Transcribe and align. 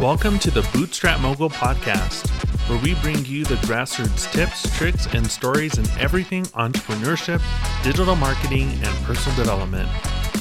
Welcome 0.00 0.38
to 0.38 0.50
the 0.50 0.66
Bootstrap 0.72 1.20
Mogul 1.20 1.50
Podcast, 1.50 2.26
where 2.70 2.78
we 2.78 2.94
bring 3.02 3.22
you 3.26 3.44
the 3.44 3.56
grassroots 3.56 4.32
tips, 4.32 4.74
tricks, 4.78 5.06
and 5.12 5.30
stories 5.30 5.76
in 5.76 5.86
everything 6.00 6.44
entrepreneurship, 6.44 7.42
digital 7.84 8.16
marketing, 8.16 8.70
and 8.82 9.04
personal 9.04 9.36
development. 9.36 9.90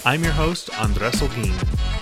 I'm 0.05 0.23
your 0.23 0.31
host, 0.31 0.69
Andres 0.79 1.15
Olguin. 1.15 1.98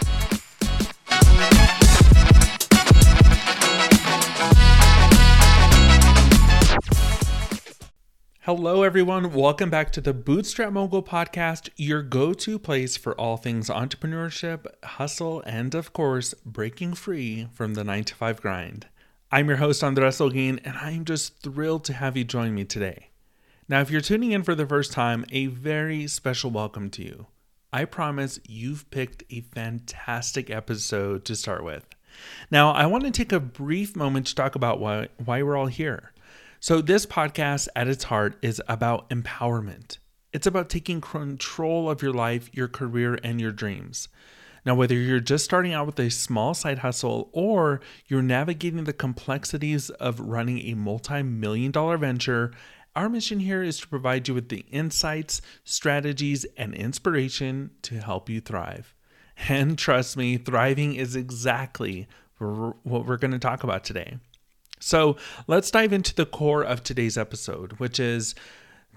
Hello, 8.48 8.84
everyone. 8.84 9.34
Welcome 9.34 9.70
back 9.70 9.92
to 9.92 10.00
the 10.00 10.14
Bootstrap 10.14 10.72
Mogul 10.72 11.04
Podcast, 11.04 11.68
your 11.76 12.02
go 12.02 12.32
to 12.32 12.58
place 12.58 12.96
for 12.96 13.14
all 13.20 13.36
things 13.36 13.68
entrepreneurship, 13.68 14.66
hustle, 14.86 15.42
and 15.46 15.76
of 15.76 15.92
course, 15.92 16.34
breaking 16.46 16.94
free 16.94 17.50
from 17.54 17.74
the 17.74 17.84
9 17.84 18.06
to 18.06 18.16
5 18.16 18.42
grind. 18.42 18.88
I'm 19.34 19.50
your 19.50 19.58
host, 19.58 19.84
Andres 19.84 20.20
Olguin, 20.20 20.62
and 20.64 20.78
I'm 20.78 21.04
just 21.04 21.42
thrilled 21.42 21.84
to 21.84 21.94
have 21.94 22.16
you 22.16 22.24
join 22.24 22.56
me 22.56 22.64
today. 22.64 23.10
Now, 23.68 23.82
if 23.82 23.92
you're 23.92 24.00
tuning 24.00 24.32
in 24.32 24.44
for 24.44 24.56
the 24.56 24.66
first 24.66 24.94
time, 24.94 25.26
a 25.30 25.48
very 25.48 26.08
special 26.08 26.50
welcome 26.50 26.90
to 26.92 27.04
you. 27.04 27.26
I 27.74 27.84
promise 27.84 28.40
you've 28.48 28.90
picked 28.92 29.26
a 29.30 29.42
fantastic 29.42 30.50
episode 30.50 31.26
to 31.26 31.36
start 31.36 31.66
with. 31.66 31.86
Now, 32.50 32.72
I 32.72 32.86
want 32.86 33.04
to 33.04 33.12
take 33.12 33.34
a 33.34 33.42
brief 33.42 33.94
moment 33.94 34.28
to 34.28 34.36
talk 34.36 34.56
about 34.56 34.80
why, 34.80 35.10
why 35.18 35.44
we're 35.44 35.58
all 35.58 35.68
here. 35.68 36.14
So, 36.60 36.82
this 36.82 37.06
podcast 37.06 37.68
at 37.76 37.88
its 37.88 38.06
heart 38.06 38.36
is 38.42 38.62
about 38.68 39.10
empowerment. 39.12 40.00
It's 40.34 40.48
about 40.48 40.70
taking 40.70 41.02
control 41.02 41.88
of 41.88 42.02
your 42.02 42.14
life, 42.14 42.50
your 42.52 42.68
career, 42.68 43.20
and 43.24 43.40
your 43.40 43.52
dreams. 43.52 44.08
Now, 44.66 44.74
whether 44.74 44.96
you're 44.96 45.20
just 45.20 45.46
starting 45.46 45.74
out 45.74 45.86
with 45.86 46.00
a 46.00 46.10
small 46.10 46.56
side 46.56 46.80
hustle 46.80 47.30
or 47.32 47.80
you're 48.08 48.24
navigating 48.24 48.86
the 48.86 48.92
complexities 48.92 49.92
of 49.92 50.20
running 50.20 50.60
a 50.62 50.74
multi 50.74 51.22
million 51.22 51.72
dollar 51.72 51.96
venture, 51.96 52.52
our 52.96 53.08
mission 53.08 53.40
here 53.40 53.62
is 53.62 53.80
to 53.80 53.88
provide 53.88 54.28
you 54.28 54.34
with 54.34 54.50
the 54.50 54.66
insights, 54.72 55.44
strategies, 55.64 56.44
and 56.58 56.74
inspiration 56.74 57.70
to 57.84 58.02
help 58.02 58.30
you 58.30 58.42
thrive. 58.42 58.96
And 59.48 59.78
trust 59.78 60.18
me, 60.18 60.38
thriving 60.38 60.96
is 60.96 61.16
exactly 61.16 62.08
what 62.40 63.06
we're 63.06 63.18
going 63.18 63.32
to 63.32 63.40
talk 63.40 63.64
about 63.64 63.84
today. 63.84 64.18
So 64.80 65.18
let's 65.48 65.72
dive 65.72 65.94
into 65.94 66.14
the 66.14 66.26
core 66.26 66.64
of 66.64 66.84
today's 66.84 67.18
episode, 67.18 67.74
which 67.74 68.00
is 68.00 68.36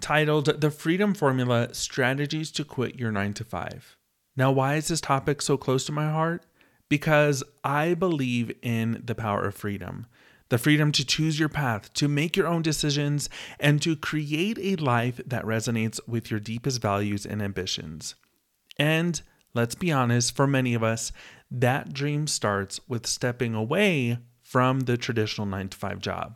titled 0.01 0.61
The 0.61 0.71
Freedom 0.71 1.15
Formula 1.15 1.73
Strategies 1.75 2.51
to 2.53 2.65
Quit 2.65 2.99
Your 2.99 3.13
9 3.13 3.35
to 3.35 3.45
5. 3.45 3.97
Now, 4.37 4.51
why 4.51 4.77
is 4.77 4.89
this 4.89 5.01
topic 5.01 5.43
so 5.43 5.57
close 5.57 5.85
to 5.87 5.93
my 5.93 6.11
heart? 6.11 6.45
Because 6.89 7.43
I 7.63 7.95
believe 7.95 8.53
in 8.63 9.03
the 9.05 9.15
power 9.15 9.45
of 9.45 9.55
freedom 9.55 10.07
the 10.51 10.59
freedom 10.59 10.93
to 10.93 11.07
choose 11.07 11.39
your 11.39 11.49
path, 11.49 11.93
to 11.95 12.09
make 12.09 12.37
your 12.37 12.47
own 12.47 12.61
decisions, 12.61 13.31
and 13.59 13.81
to 13.81 13.97
create 13.97 14.59
a 14.61 14.77
life 14.83 15.21
that 15.25 15.45
resonates 15.45 16.01
with 16.07 16.31
your 16.31 16.41
deepest 16.41 16.83
values 16.83 17.25
and 17.25 17.41
ambitions. 17.41 18.17
And 18.77 19.23
let's 19.55 19.77
be 19.77 19.91
honest, 19.91 20.37
for 20.37 20.47
many 20.47 20.75
of 20.75 20.83
us, 20.83 21.13
that 21.51 21.93
dream 21.93 22.27
starts 22.27 22.81
with 22.89 23.07
stepping 23.07 23.55
away 23.55 24.19
from 24.51 24.81
the 24.81 24.97
traditional 24.97 25.47
9 25.47 25.69
to 25.69 25.77
5 25.77 26.01
job. 26.01 26.35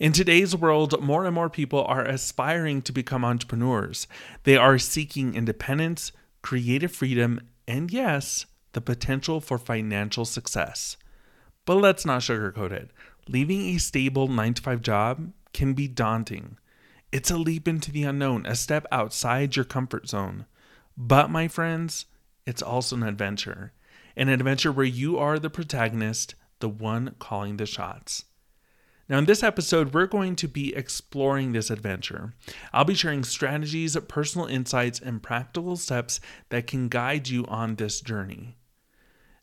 In 0.00 0.10
today's 0.10 0.56
world, 0.56 1.00
more 1.00 1.24
and 1.24 1.32
more 1.32 1.48
people 1.48 1.84
are 1.84 2.04
aspiring 2.04 2.82
to 2.82 2.90
become 2.90 3.24
entrepreneurs. 3.24 4.08
They 4.42 4.56
are 4.56 4.76
seeking 4.76 5.36
independence, 5.36 6.10
creative 6.42 6.90
freedom, 6.90 7.38
and 7.68 7.92
yes, 7.92 8.46
the 8.72 8.80
potential 8.80 9.40
for 9.40 9.56
financial 9.56 10.24
success. 10.24 10.96
But 11.64 11.76
let's 11.76 12.04
not 12.04 12.22
sugarcoat 12.22 12.72
it. 12.72 12.90
Leaving 13.28 13.68
a 13.68 13.78
stable 13.78 14.26
9 14.26 14.54
to 14.54 14.62
5 14.62 14.82
job 14.82 15.32
can 15.52 15.74
be 15.74 15.86
daunting. 15.86 16.58
It's 17.12 17.30
a 17.30 17.36
leap 17.36 17.68
into 17.68 17.92
the 17.92 18.02
unknown, 18.02 18.46
a 18.46 18.56
step 18.56 18.84
outside 18.90 19.54
your 19.54 19.64
comfort 19.64 20.08
zone. 20.08 20.46
But, 20.96 21.30
my 21.30 21.46
friends, 21.46 22.06
it's 22.46 22.62
also 22.62 22.96
an 22.96 23.04
adventure. 23.04 23.72
An 24.16 24.28
adventure 24.28 24.72
where 24.72 24.84
you 24.84 25.18
are 25.18 25.38
the 25.38 25.50
protagonist 25.50 26.34
the 26.62 26.68
one 26.68 27.14
calling 27.18 27.58
the 27.58 27.66
shots. 27.66 28.24
Now, 29.08 29.18
in 29.18 29.26
this 29.26 29.42
episode, 29.42 29.92
we're 29.92 30.06
going 30.06 30.36
to 30.36 30.48
be 30.48 30.74
exploring 30.74 31.52
this 31.52 31.70
adventure. 31.70 32.34
I'll 32.72 32.84
be 32.84 32.94
sharing 32.94 33.24
strategies, 33.24 33.96
personal 34.08 34.46
insights, 34.46 35.00
and 35.00 35.22
practical 35.22 35.76
steps 35.76 36.20
that 36.50 36.68
can 36.68 36.88
guide 36.88 37.28
you 37.28 37.44
on 37.46 37.74
this 37.74 38.00
journey. 38.00 38.56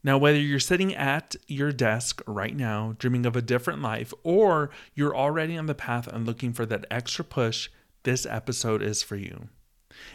Now, 0.02 0.18
whether 0.18 0.40
you're 0.40 0.62
sitting 0.62 0.96
at 0.96 1.36
your 1.46 1.74
desk 1.74 2.22
right 2.26 2.56
now, 2.56 2.96
dreaming 2.98 3.26
of 3.26 3.36
a 3.36 3.42
different 3.42 3.82
life, 3.82 4.14
or 4.24 4.70
you're 4.96 5.16
already 5.16 5.58
on 5.58 5.66
the 5.66 5.76
path 5.76 6.08
and 6.08 6.26
looking 6.26 6.54
for 6.54 6.66
that 6.68 6.86
extra 6.90 7.26
push, 7.26 7.70
this 8.04 8.26
episode 8.26 8.82
is 8.82 9.04
for 9.04 9.18
you. 9.18 9.50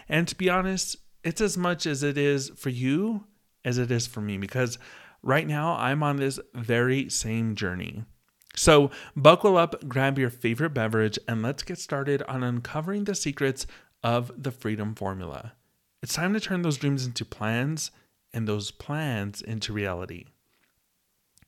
And 0.09 0.27
to 0.27 0.35
be 0.35 0.49
honest, 0.49 0.97
it's 1.23 1.43
as 1.43 1.59
much 1.59 1.85
as 1.85 2.03
it 2.03 2.17
is 2.17 2.51
for 2.57 2.71
you 2.71 3.25
as 3.65 3.79
it 3.79 3.91
is 3.91 4.07
for 4.07 4.21
me 4.21 4.37
because 4.37 4.79
Right 5.25 5.47
now, 5.47 5.75
I'm 5.77 6.03
on 6.03 6.17
this 6.17 6.39
very 6.53 7.09
same 7.09 7.55
journey. 7.55 8.05
So, 8.55 8.91
buckle 9.17 9.57
up, 9.57 9.89
grab 9.89 10.19
your 10.19 10.29
favorite 10.29 10.75
beverage, 10.75 11.19
and 11.27 11.43
let's 11.43 11.63
get 11.63 11.79
started 11.79 12.23
on 12.25 12.43
uncovering 12.43 13.05
the 13.05 13.15
secrets 13.15 13.67
of 14.03 14.31
the 14.37 14.51
freedom 14.51 14.95
formula. 14.95 15.55
It's 16.03 16.13
time 16.13 16.35
to 16.35 16.41
turn 16.41 16.61
those 16.61 16.77
dreams 16.77 17.07
into 17.07 17.25
plans 17.25 17.91
and 18.35 18.47
those 18.47 18.71
plans 18.71 19.41
into 19.41 19.73
reality. 19.73 20.27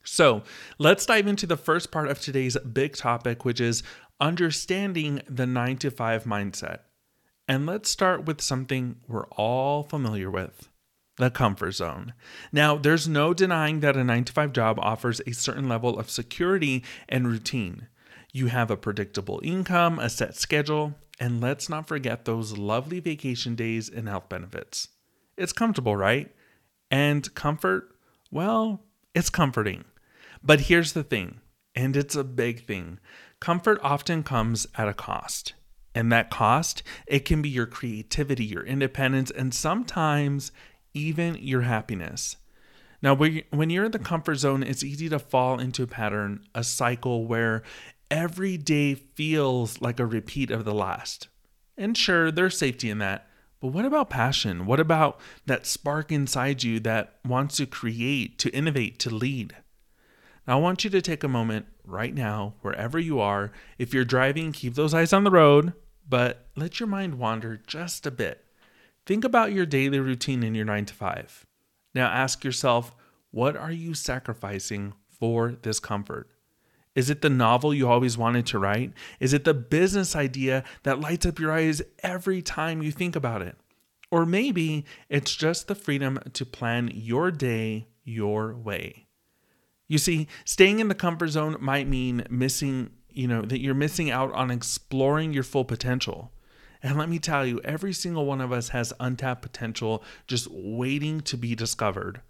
So, 0.03 0.43
let's 0.79 1.05
dive 1.05 1.27
into 1.27 1.47
the 1.47 1.59
first 1.59 1.91
part 1.91 2.09
of 2.09 2.19
today's 2.19 2.57
big 2.61 2.97
topic, 2.97 3.45
which 3.45 3.61
is 3.61 3.83
understanding 4.19 5.21
the 5.29 5.45
9 5.45 5.77
to 5.79 5.91
5 5.91 6.25
mindset. 6.25 6.79
And 7.47 7.67
let's 7.67 7.91
start 7.91 8.25
with 8.25 8.41
something 8.41 8.97
we're 9.07 9.27
all 9.33 9.83
familiar 9.83 10.31
with 10.31 10.71
the 11.17 11.31
comfort 11.31 11.73
zone. 11.73 12.13
Now, 12.53 12.77
there's 12.77 13.09
no 13.09 13.33
denying 13.35 13.81
that 13.81 13.97
a 13.97 14.05
9 14.05 14.25
to 14.25 14.33
5 14.33 14.53
job 14.53 14.79
offers 14.81 15.21
a 15.27 15.33
certain 15.33 15.69
level 15.69 15.99
of 15.99 16.11
security 16.11 16.85
and 17.09 17.27
routine. 17.27 17.89
You 18.33 18.49
have 18.49 18.71
a 18.71 18.77
predictable 18.77 19.41
income, 19.43 19.99
a 19.99 20.11
set 20.11 20.37
schedule, 20.37 20.95
and 21.19 21.41
let's 21.41 21.69
not 21.69 21.89
forget 21.89 22.25
those 22.25 22.59
lovely 22.59 23.01
vacation 23.01 23.55
days 23.55 23.89
and 23.89 24.09
health 24.09 24.29
benefits. 24.29 24.89
It's 25.37 25.53
comfortable, 25.53 25.97
right? 25.97 26.35
And 26.91 27.35
comfort, 27.35 27.97
well, 28.31 28.85
it's 29.15 29.31
comforting. 29.31 29.85
But 30.43 30.63
here's 30.63 30.93
the 30.93 31.03
thing, 31.03 31.41
and 31.75 31.97
it's 31.97 32.17
a 32.17 32.25
big 32.25 32.67
thing 32.67 32.99
comfort 33.41 33.79
often 33.83 34.23
comes 34.23 34.67
at 34.77 34.89
a 34.89 34.95
cost. 34.95 35.55
And 35.95 36.13
that 36.13 36.31
cost, 36.31 36.83
it 37.07 37.25
can 37.25 37.41
be 37.41 37.49
your 37.49 37.67
creativity, 37.67 38.45
your 38.45 38.65
independence, 38.65 39.31
and 39.31 39.55
sometimes 39.55 40.53
even 40.97 41.37
your 41.37 41.61
happiness. 41.61 42.37
Now, 43.03 43.15
when 43.15 43.71
you're 43.71 43.85
in 43.85 43.93
the 43.93 43.99
comfort 43.99 44.37
zone, 44.37 44.63
it's 44.63 44.83
easy 44.83 45.09
to 45.11 45.19
fall 45.19 45.61
into 45.61 45.83
a 45.83 45.87
pattern, 45.87 46.45
a 46.55 46.65
cycle 46.65 47.27
where 47.27 47.63
every 48.11 48.57
day 48.57 48.95
feels 48.95 49.81
like 49.83 50.01
a 50.01 50.07
repeat 50.07 50.51
of 50.51 50.65
the 50.65 50.75
last. 50.75 51.29
And 51.77 51.97
sure, 51.97 52.31
there's 52.33 52.57
safety 52.57 52.89
in 52.89 52.99
that. 52.99 53.29
But 53.61 53.69
what 53.69 53.85
about 53.85 54.11
passion? 54.11 54.65
What 54.65 54.81
about 54.81 55.21
that 55.45 55.67
spark 55.67 56.11
inside 56.11 56.63
you 56.63 56.81
that 56.81 57.17
wants 57.25 57.59
to 57.59 57.67
create, 57.67 58.39
to 58.39 58.51
innovate, 58.51 58.99
to 59.01 59.11
lead? 59.11 59.55
Now, 60.49 60.59
I 60.59 60.61
want 60.61 60.85
you 60.85 60.91
to 60.91 61.03
take 61.03 61.23
a 61.23 61.29
moment 61.29 61.67
right 61.85 62.15
now, 62.15 62.55
wherever 62.63 62.99
you 62.99 63.21
are. 63.21 63.53
If 63.79 63.93
you're 63.93 64.05
driving, 64.05 64.53
keep 64.53 64.75
those 64.75 64.95
eyes 64.95 65.13
on 65.13 65.25
the 65.25 65.31
road, 65.31 65.75
but 66.09 66.49
let 66.57 66.81
your 66.81 66.87
mind 66.87 67.19
wander 67.19 67.61
just 67.67 68.07
a 68.07 68.11
bit. 68.11 68.43
Think 69.07 69.25
about 69.25 69.53
your 69.53 69.67
daily 69.67 70.01
routine 70.01 70.43
in 70.43 70.55
your 70.55 70.65
9 70.65 70.85
to 70.87 70.95
5. 70.95 71.47
Now 71.95 72.09
ask 72.09 72.45
yourself, 72.45 72.95
what 73.31 73.57
are 73.57 73.71
you 73.71 73.95
sacrificing 73.95 74.95
for 75.09 75.53
this 75.63 75.79
comfort? 75.79 76.29
Is 76.97 77.09
it 77.09 77.23
the 77.23 77.31
novel 77.31 77.73
you 77.73 77.89
always 77.89 78.19
wanted 78.19 78.47
to 78.47 78.59
write? 78.59 78.93
Is 79.21 79.33
it 79.33 79.45
the 79.45 79.55
business 79.55 80.17
idea 80.17 80.65
that 80.83 80.99
lights 80.99 81.25
up 81.25 81.39
your 81.39 81.53
eyes 81.53 81.83
every 82.03 82.43
time 82.43 82.83
you 82.83 82.91
think 82.91 83.15
about 83.15 83.43
it? 83.43 83.57
Or 84.11 84.27
maybe 84.27 84.85
it's 85.09 85.37
just 85.37 85.69
the 85.69 85.75
freedom 85.75 86.19
to 86.33 86.47
plan 86.47 86.91
your 86.93 87.31
day 87.31 87.89
your 88.03 88.55
way. 88.55 89.07
You 89.89 89.99
see, 89.99 90.27
staying 90.45 90.81
in 90.81 90.89
the 90.89 90.95
comfort 90.95 91.29
zone 91.29 91.57
might 91.61 91.87
mean 91.87 92.25
missing, 92.31 92.91
you 93.11 93.29
know, 93.29 93.43
that 93.43 93.61
you're 93.61 93.75
missing 93.75 94.11
out 94.11 94.33
on 94.33 94.51
exploring 94.51 95.33
your 95.33 95.43
full 95.45 95.65
potential. 95.65 96.33
And 96.83 96.99
let 96.99 97.09
me 97.09 97.19
tell 97.19 97.47
you, 97.47 97.61
every 97.65 97.93
single 97.93 98.27
one 98.27 98.41
of 98.41 98.53
us 98.53 98.71
has 98.71 98.93
untapped 99.01 99.43
potential 99.43 100.03
just 100.27 100.49
waiting 100.51 101.21
to 101.23 101.37
be 101.37 101.55
discovered. 101.55 102.21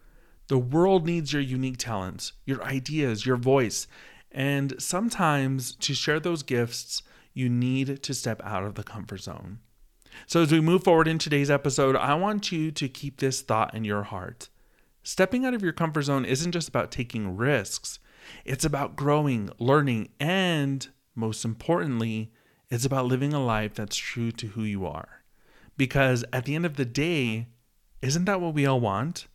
The 0.49 0.59
world 0.59 1.07
needs 1.07 1.33
your 1.33 1.43
unique 1.43 1.79
talents, 1.79 2.33
your 2.45 2.63
ideas, 2.63 3.27
your 3.27 3.37
voice. 3.37 3.87
And 4.31 4.75
sometimes 4.79 5.75
to 5.77 5.95
share 5.95 6.21
those 6.21 6.43
gifts, 6.43 7.03
you 7.35 7.49
need 7.49 8.03
to 8.03 8.15
step 8.15 8.41
out 8.45 8.65
of 8.65 8.75
the 8.75 8.85
comfort 8.85 9.23
zone. 9.23 9.59
So, 10.27 10.43
as 10.43 10.53
we 10.53 10.61
move 10.61 10.85
forward 10.85 11.09
in 11.09 11.19
today's 11.19 11.51
episode, 11.51 11.95
I 11.97 12.15
want 12.15 12.51
you 12.51 12.71
to 12.71 12.89
keep 12.89 13.19
this 13.19 13.43
thought 13.43 13.75
in 13.75 13.85
your 13.85 14.05
heart. 14.05 14.49
Stepping 15.03 15.45
out 15.45 15.55
of 15.55 15.63
your 15.63 15.73
comfort 15.73 16.03
zone 16.03 16.25
isn't 16.25 16.53
just 16.53 16.69
about 16.69 16.91
taking 16.91 17.37
risks, 17.37 17.99
it's 18.45 18.65
about 18.65 18.97
growing, 18.97 19.51
learning, 19.59 20.09
and 20.19 20.89
most 21.15 21.45
importantly, 21.45 22.33
it's 22.71 22.85
about 22.85 23.07
living 23.07 23.33
a 23.33 23.45
life 23.45 23.75
that's 23.75 23.97
true 23.97 24.33
to 24.33 24.49
who 24.49 24.63
you 24.63 24.87
are. 24.87 25.23
Because 25.77 26.25
at 26.33 26.45
the 26.45 26.55
end 26.55 26.67
of 26.67 26.77
the 26.77 26.85
day, 26.85 27.49
isn't 28.03 28.25
that 28.25 28.41
what 28.41 28.55
we 28.55 28.67
all 28.67 28.81
want? 28.81 29.27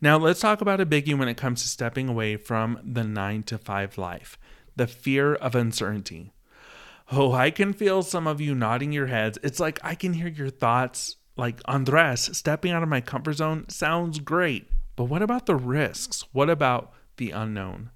Now, 0.00 0.18
let's 0.18 0.40
talk 0.40 0.60
about 0.60 0.80
a 0.80 0.86
biggie 0.86 1.18
when 1.18 1.28
it 1.28 1.36
comes 1.36 1.62
to 1.62 1.68
stepping 1.68 2.08
away 2.08 2.36
from 2.36 2.78
the 2.84 3.04
nine 3.04 3.42
to 3.44 3.58
five 3.58 3.96
life 3.96 4.38
the 4.74 4.86
fear 4.86 5.34
of 5.34 5.54
uncertainty. 5.54 6.34
Oh, 7.10 7.32
I 7.32 7.50
can 7.50 7.72
feel 7.72 8.02
some 8.02 8.26
of 8.26 8.42
you 8.42 8.54
nodding 8.54 8.92
your 8.92 9.06
heads. 9.06 9.38
It's 9.42 9.58
like 9.58 9.78
I 9.82 9.94
can 9.94 10.12
hear 10.12 10.28
your 10.28 10.50
thoughts. 10.50 11.16
Like, 11.34 11.60
Andres, 11.64 12.36
stepping 12.36 12.72
out 12.72 12.82
of 12.82 12.88
my 12.90 13.00
comfort 13.00 13.34
zone 13.34 13.68
sounds 13.70 14.18
great. 14.18 14.68
But 14.96 15.04
what 15.04 15.22
about 15.22 15.46
the 15.46 15.56
risks? 15.56 16.24
What 16.32 16.50
about 16.50 16.92
the 17.16 17.30
unknown? 17.30 17.90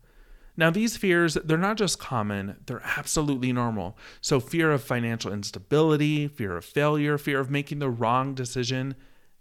Now, 0.61 0.69
these 0.69 0.99
fears, 0.99 1.39
they're 1.43 1.57
not 1.57 1.79
just 1.79 1.99
common, 1.99 2.59
they're 2.67 2.83
absolutely 2.85 3.51
normal. 3.51 3.97
So, 4.21 4.41
fear 4.41 4.71
of 4.73 4.85
financial 4.85 5.33
instability, 5.33 6.29
fear 6.29 6.55
of 6.55 6.67
failure, 6.67 7.17
fear 7.17 7.41
of 7.41 7.51
making 7.51 7.79
the 7.79 7.89
wrong 7.89 8.35
decision, 8.35 8.95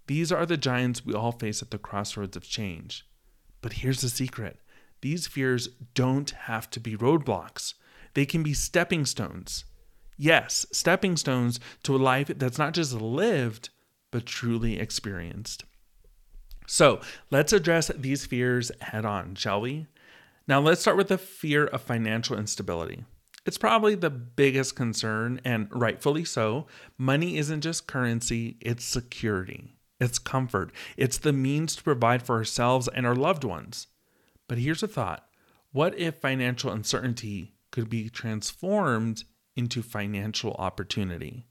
these 0.07 0.31
are 0.31 0.45
the 0.45 0.55
giants 0.55 1.05
we 1.05 1.13
all 1.13 1.33
face 1.33 1.61
at 1.61 1.71
the 1.71 1.77
crossroads 1.77 2.37
of 2.37 2.47
change. 2.47 3.05
But 3.59 3.73
here's 3.73 3.99
the 3.99 4.07
secret 4.07 4.61
these 5.01 5.27
fears 5.27 5.67
don't 5.93 6.29
have 6.29 6.69
to 6.69 6.79
be 6.79 6.95
roadblocks, 6.95 7.73
they 8.13 8.25
can 8.25 8.41
be 8.41 8.53
stepping 8.53 9.05
stones. 9.05 9.65
Yes, 10.15 10.65
stepping 10.71 11.17
stones 11.17 11.59
to 11.83 11.97
a 11.97 11.97
life 11.97 12.31
that's 12.37 12.57
not 12.57 12.73
just 12.73 12.93
lived, 12.93 13.71
but 14.09 14.25
truly 14.25 14.79
experienced. 14.79 15.65
So 16.65 17.01
let's 17.29 17.51
address 17.51 17.91
these 17.93 18.25
fears 18.25 18.71
head 18.79 19.03
on, 19.03 19.35
shall 19.35 19.59
we? 19.59 19.87
Now, 20.49 20.59
let's 20.59 20.81
start 20.81 20.97
with 20.97 21.09
the 21.09 21.19
fear 21.19 21.67
of 21.67 21.83
financial 21.83 22.35
instability. 22.35 23.05
It's 23.45 23.59
probably 23.59 23.93
the 23.93 24.09
biggest 24.09 24.75
concern, 24.75 25.39
and 25.45 25.67
rightfully 25.69 26.25
so. 26.25 26.65
Money 26.97 27.37
isn't 27.37 27.61
just 27.61 27.85
currency, 27.85 28.57
it's 28.59 28.83
security, 28.83 29.75
it's 29.99 30.17
comfort, 30.17 30.71
it's 30.97 31.19
the 31.19 31.33
means 31.33 31.75
to 31.75 31.83
provide 31.83 32.23
for 32.23 32.35
ourselves 32.35 32.87
and 32.87 33.05
our 33.05 33.13
loved 33.13 33.43
ones. 33.43 33.85
But 34.47 34.57
here's 34.57 34.81
a 34.81 34.87
thought 34.87 35.23
what 35.71 35.95
if 35.99 36.15
financial 36.15 36.71
uncertainty 36.71 37.53
could 37.69 37.87
be 37.87 38.09
transformed 38.09 39.25
into 39.55 39.83
financial 39.83 40.53
opportunity? 40.53 41.45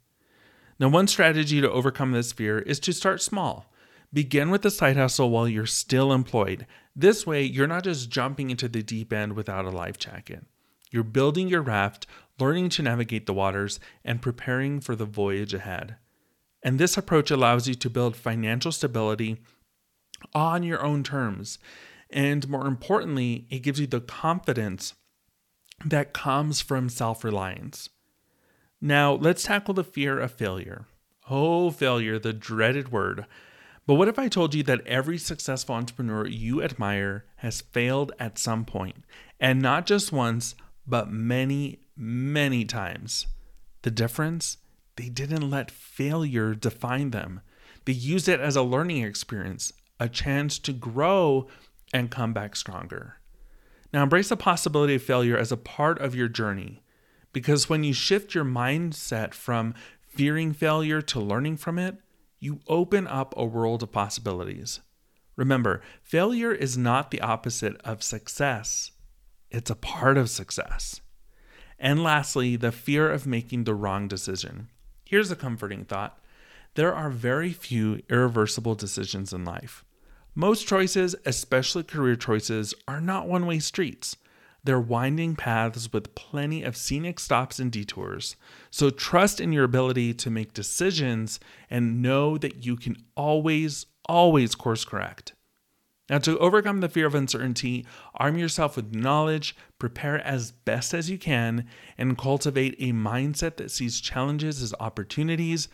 Now, 0.80 0.88
one 0.88 1.06
strategy 1.06 1.60
to 1.60 1.70
overcome 1.70 2.10
this 2.10 2.32
fear 2.32 2.58
is 2.58 2.80
to 2.80 2.92
start 2.92 3.22
small. 3.22 3.67
Begin 4.12 4.50
with 4.50 4.62
the 4.62 4.70
side 4.70 4.96
hustle 4.96 5.30
while 5.30 5.48
you're 5.48 5.66
still 5.66 6.12
employed. 6.12 6.66
This 6.96 7.26
way, 7.26 7.42
you're 7.42 7.66
not 7.66 7.84
just 7.84 8.10
jumping 8.10 8.50
into 8.50 8.68
the 8.68 8.82
deep 8.82 9.12
end 9.12 9.34
without 9.34 9.66
a 9.66 9.70
life 9.70 9.98
jacket. 9.98 10.44
You're 10.90 11.04
building 11.04 11.48
your 11.48 11.62
raft, 11.62 12.06
learning 12.38 12.70
to 12.70 12.82
navigate 12.82 13.26
the 13.26 13.34
waters, 13.34 13.78
and 14.04 14.22
preparing 14.22 14.80
for 14.80 14.96
the 14.96 15.04
voyage 15.04 15.52
ahead. 15.52 15.96
And 16.62 16.78
this 16.78 16.96
approach 16.96 17.30
allows 17.30 17.68
you 17.68 17.74
to 17.74 17.90
build 17.90 18.16
financial 18.16 18.72
stability 18.72 19.42
on 20.34 20.62
your 20.62 20.82
own 20.82 21.02
terms. 21.02 21.58
And 22.10 22.48
more 22.48 22.66
importantly, 22.66 23.46
it 23.50 23.60
gives 23.60 23.78
you 23.78 23.86
the 23.86 24.00
confidence 24.00 24.94
that 25.84 26.12
comes 26.12 26.60
from 26.60 26.88
self 26.88 27.22
reliance. 27.22 27.90
Now, 28.80 29.12
let's 29.12 29.44
tackle 29.44 29.74
the 29.74 29.84
fear 29.84 30.18
of 30.18 30.32
failure. 30.32 30.86
Oh, 31.30 31.70
failure, 31.70 32.18
the 32.18 32.32
dreaded 32.32 32.90
word. 32.90 33.26
But 33.88 33.94
what 33.94 34.08
if 34.08 34.18
I 34.18 34.28
told 34.28 34.54
you 34.54 34.62
that 34.64 34.86
every 34.86 35.16
successful 35.16 35.74
entrepreneur 35.74 36.26
you 36.26 36.62
admire 36.62 37.24
has 37.36 37.62
failed 37.62 38.12
at 38.18 38.36
some 38.36 38.66
point, 38.66 39.02
and 39.40 39.62
not 39.62 39.86
just 39.86 40.12
once, 40.12 40.54
but 40.86 41.10
many, 41.10 41.78
many 41.96 42.66
times? 42.66 43.28
The 43.80 43.90
difference? 43.90 44.58
They 44.96 45.08
didn't 45.08 45.48
let 45.48 45.70
failure 45.70 46.54
define 46.54 47.12
them. 47.12 47.40
They 47.86 47.94
used 47.94 48.28
it 48.28 48.40
as 48.40 48.56
a 48.56 48.62
learning 48.62 49.04
experience, 49.04 49.72
a 49.98 50.10
chance 50.10 50.58
to 50.58 50.74
grow 50.74 51.48
and 51.90 52.10
come 52.10 52.34
back 52.34 52.56
stronger. 52.56 53.20
Now, 53.90 54.02
embrace 54.02 54.28
the 54.28 54.36
possibility 54.36 54.96
of 54.96 55.02
failure 55.02 55.38
as 55.38 55.50
a 55.50 55.56
part 55.56 55.98
of 55.98 56.14
your 56.14 56.28
journey 56.28 56.82
because 57.32 57.70
when 57.70 57.84
you 57.84 57.94
shift 57.94 58.34
your 58.34 58.44
mindset 58.44 59.32
from 59.32 59.72
fearing 60.02 60.52
failure 60.52 61.00
to 61.00 61.20
learning 61.20 61.56
from 61.56 61.78
it, 61.78 61.96
you 62.40 62.60
open 62.68 63.06
up 63.06 63.34
a 63.36 63.44
world 63.44 63.82
of 63.82 63.92
possibilities. 63.92 64.80
Remember, 65.36 65.80
failure 66.02 66.52
is 66.52 66.76
not 66.76 67.10
the 67.10 67.20
opposite 67.20 67.80
of 67.84 68.02
success, 68.02 68.92
it's 69.50 69.70
a 69.70 69.76
part 69.76 70.18
of 70.18 70.28
success. 70.28 71.00
And 71.78 72.02
lastly, 72.02 72.56
the 72.56 72.72
fear 72.72 73.10
of 73.10 73.26
making 73.26 73.64
the 73.64 73.74
wrong 73.74 74.08
decision. 74.08 74.68
Here's 75.04 75.30
a 75.30 75.36
comforting 75.36 75.84
thought 75.84 76.18
there 76.74 76.94
are 76.94 77.10
very 77.10 77.52
few 77.52 78.02
irreversible 78.08 78.74
decisions 78.74 79.32
in 79.32 79.44
life. 79.44 79.84
Most 80.34 80.68
choices, 80.68 81.16
especially 81.24 81.82
career 81.82 82.14
choices, 82.14 82.74
are 82.86 83.00
not 83.00 83.26
one 83.26 83.46
way 83.46 83.58
streets. 83.58 84.16
They're 84.64 84.80
winding 84.80 85.36
paths 85.36 85.92
with 85.92 86.14
plenty 86.14 86.62
of 86.62 86.76
scenic 86.76 87.20
stops 87.20 87.58
and 87.58 87.70
detours. 87.70 88.36
So 88.70 88.90
trust 88.90 89.40
in 89.40 89.52
your 89.52 89.64
ability 89.64 90.14
to 90.14 90.30
make 90.30 90.52
decisions 90.52 91.40
and 91.70 92.02
know 92.02 92.36
that 92.38 92.66
you 92.66 92.76
can 92.76 92.96
always, 93.16 93.86
always 94.08 94.54
course 94.54 94.84
correct. 94.84 95.34
Now, 96.10 96.18
to 96.18 96.38
overcome 96.38 96.80
the 96.80 96.88
fear 96.88 97.06
of 97.06 97.14
uncertainty, 97.14 97.86
arm 98.14 98.38
yourself 98.38 98.76
with 98.76 98.94
knowledge, 98.94 99.54
prepare 99.78 100.18
as 100.26 100.52
best 100.52 100.94
as 100.94 101.10
you 101.10 101.18
can, 101.18 101.66
and 101.98 102.16
cultivate 102.16 102.76
a 102.78 102.92
mindset 102.92 103.56
that 103.56 103.70
sees 103.70 104.00
challenges 104.00 104.62
as 104.62 104.74
opportunities. 104.80 105.68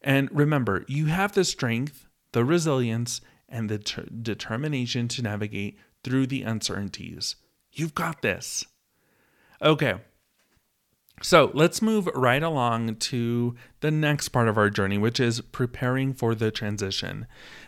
And 0.00 0.28
remember, 0.30 0.84
you 0.86 1.06
have 1.06 1.32
the 1.32 1.44
strength, 1.44 2.06
the 2.32 2.44
resilience, 2.44 3.20
and 3.48 3.68
the 3.68 3.78
ter- 3.78 4.04
determination 4.04 5.08
to 5.08 5.22
navigate 5.22 5.76
through 6.04 6.28
the 6.28 6.42
uncertainties. 6.42 7.34
You've 7.72 7.94
got 7.94 8.22
this. 8.22 8.64
Okay. 9.62 9.94
So 11.22 11.50
let's 11.52 11.82
move 11.82 12.08
right 12.14 12.42
along 12.42 12.96
to 12.96 13.54
the 13.80 13.90
next 13.90 14.30
part 14.30 14.48
of 14.48 14.56
our 14.56 14.70
journey, 14.70 14.96
which 14.96 15.20
is 15.20 15.42
preparing 15.42 16.14
for 16.14 16.34
the 16.34 16.50
transition. 16.50 17.26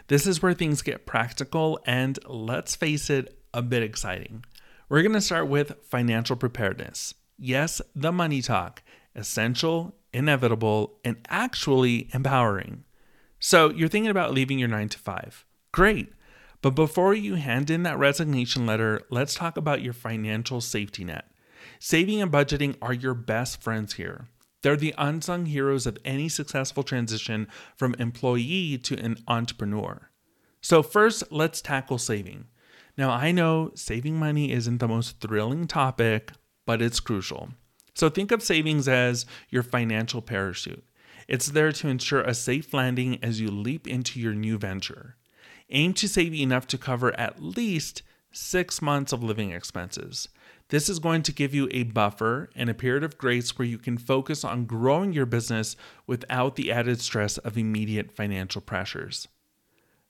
This 0.09 0.27
is 0.27 0.43
where 0.43 0.55
things 0.55 0.81
get 0.81 1.05
practical 1.05 1.79
and, 1.85 2.19
let's 2.27 2.75
face 2.75 3.11
it, 3.11 3.39
a 3.53 3.61
bit 3.61 3.83
exciting. 3.83 4.45
We're 4.89 5.03
going 5.03 5.13
to 5.13 5.21
start 5.21 5.49
with 5.49 5.75
financial 5.85 6.35
preparedness. 6.37 7.15
Yes, 7.39 7.83
the 7.95 8.11
money 8.13 8.41
talk, 8.41 8.83
essential, 9.15 9.97
inevitable, 10.15 10.99
and 11.05 11.17
actually 11.29 12.09
empowering. 12.15 12.85
So 13.39 13.71
you're 13.71 13.89
thinking 13.89 14.11
about 14.11 14.33
leaving 14.33 14.59
your 14.59 14.69
nine 14.69 14.89
to 14.91 14.99
five. 14.99 15.45
Great. 15.73 16.13
But 16.63 16.77
before 16.77 17.13
you 17.13 17.35
hand 17.35 17.71
in 17.71 17.83
that 17.83 17.99
resignation 17.99 18.67
letter, 18.67 19.03
let's 19.11 19.35
talk 19.35 19.57
about 19.57 19.83
your 19.83 19.93
financial 19.93 20.61
safety 20.61 21.03
net. 21.03 21.29
Saving 21.81 22.23
and 22.23 22.31
budgeting 22.31 22.77
are 22.81 22.93
your 22.93 23.15
best 23.15 23.61
friends 23.61 23.95
here. 23.95 24.29
They're 24.63 24.77
the 24.77 24.95
unsung 24.97 25.47
heroes 25.47 25.87
of 25.89 25.99
any 26.05 26.29
successful 26.29 26.85
transition 26.85 27.49
from 27.77 27.97
employee 27.99 28.79
to 28.79 28.97
an 28.97 29.17
entrepreneur. 29.27 30.09
So, 30.61 30.85
first, 30.85 31.25
let's 31.33 31.61
tackle 31.61 31.99
saving. 31.99 32.47
Now, 32.97 33.11
I 33.11 33.33
know 33.33 33.73
saving 33.75 34.21
money 34.21 34.53
isn't 34.53 34.79
the 34.79 34.87
most 34.87 35.19
thrilling 35.21 35.67
topic, 35.67 36.31
but 36.65 36.81
it's 36.81 37.01
crucial. 37.01 37.49
So, 37.95 38.09
think 38.09 38.31
of 38.31 38.41
savings 38.41 38.87
as 38.87 39.27
your 39.51 39.65
financial 39.65 40.23
parachute. 40.23 40.85
It's 41.27 41.47
there 41.47 41.73
to 41.73 41.89
ensure 41.89 42.23
a 42.23 42.35
safe 42.35 42.73
landing 42.73 43.19
as 43.21 43.41
you 43.41 43.51
leap 43.51 43.89
into 43.89 44.21
your 44.21 44.35
new 44.35 44.59
venture 44.59 45.17
aim 45.73 45.95
to 45.95 46.09
save 46.09 46.35
enough 46.35 46.67
to 46.69 46.79
cover 46.79 47.19
at 47.19 47.43
least 47.43 48.03
six 48.31 48.81
months 48.81 49.13
of 49.13 49.23
living 49.23 49.51
expenses. 49.51 50.29
This 50.69 50.89
is 50.89 50.99
going 50.99 51.23
to 51.25 51.33
give 51.33 51.55
you 51.55 51.69
a 51.71 51.83
buffer 51.83 52.49
and 52.57 52.71
a 52.71 52.75
period 52.75 53.05
of 53.05 53.19
grace 53.19 53.59
where 53.59 53.69
you 53.69 53.77
can 53.77 53.99
focus 53.99 54.43
on 54.43 54.65
growing 54.65 55.13
your 55.13 55.27
business 55.27 55.77
without 56.07 56.57
the 56.57 56.73
added 56.73 57.01
stress 57.01 57.37
of 57.39 57.59
immediate 57.59 58.11
financial 58.11 58.63
pressures. 58.63 59.29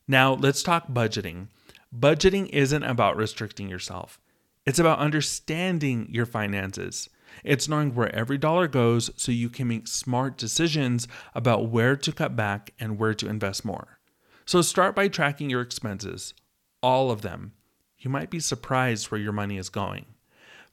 Now, 0.07 0.35
let's 0.35 0.63
talk 0.63 0.89
budgeting. 0.89 1.49
Budgeting 1.97 2.49
isn't 2.51 2.85
about 2.85 3.17
restricting 3.17 3.69
yourself, 3.69 4.21
it's 4.65 4.79
about 4.79 5.01
understanding 5.01 6.07
your 6.11 6.27
finances. 6.27 7.09
It's 7.43 7.69
knowing 7.69 7.95
where 7.95 8.15
every 8.15 8.37
dollar 8.37 8.69
goes 8.69 9.11
so 9.17 9.33
you 9.33 9.49
can 9.49 9.67
make 9.67 9.89
smart 9.89 10.37
decisions 10.37 11.09
about 11.35 11.71
where 11.71 11.97
to 11.97 12.13
cut 12.13 12.37
back 12.37 12.73
and 12.79 12.99
where 12.99 13.15
to 13.15 13.27
invest 13.27 13.65
more. 13.65 13.99
So 14.45 14.63
start 14.63 14.95
by 14.95 15.09
tracking 15.09 15.51
your 15.51 15.61
expenses, 15.61 16.35
all 16.83 17.11
of 17.11 17.23
them. 17.23 17.53
You 17.99 18.11
might 18.11 18.31
be 18.31 18.41
surprised 18.41 19.11
where 19.11 19.21
your 19.21 19.33
money 19.33 19.59
is 19.59 19.69
going. 19.69 20.07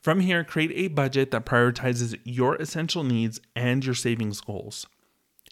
From 0.01 0.21
here, 0.21 0.43
create 0.43 0.71
a 0.73 0.88
budget 0.88 1.31
that 1.31 1.45
prioritizes 1.45 2.17
your 2.23 2.55
essential 2.55 3.03
needs 3.03 3.41
and 3.55 3.83
your 3.85 3.95
savings 3.95 4.41
goals. 4.41 4.88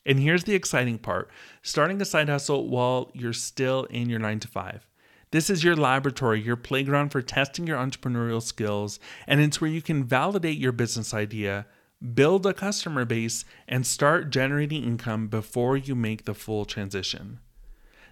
And 0.05 0.21
here's 0.21 0.45
the 0.45 0.55
exciting 0.55 0.97
part 0.97 1.29
starting 1.61 2.01
a 2.01 2.05
side 2.05 2.29
hustle 2.29 2.69
while 2.69 3.11
you're 3.13 3.33
still 3.33 3.83
in 3.85 4.09
your 4.09 4.19
9 4.19 4.39
to 4.39 4.47
5. 4.47 4.87
This 5.31 5.49
is 5.49 5.65
your 5.65 5.75
laboratory, 5.75 6.41
your 6.41 6.55
playground 6.55 7.09
for 7.09 7.21
testing 7.21 7.67
your 7.67 7.77
entrepreneurial 7.77 8.41
skills, 8.41 8.97
and 9.27 9.41
it's 9.41 9.59
where 9.59 9.69
you 9.69 9.81
can 9.81 10.05
validate 10.05 10.57
your 10.57 10.71
business 10.71 11.13
idea, 11.13 11.65
build 12.13 12.45
a 12.45 12.53
customer 12.53 13.03
base, 13.03 13.43
and 13.67 13.85
start 13.85 14.29
generating 14.29 14.85
income 14.85 15.27
before 15.27 15.75
you 15.75 15.95
make 15.95 16.23
the 16.23 16.33
full 16.33 16.63
transition. 16.63 17.39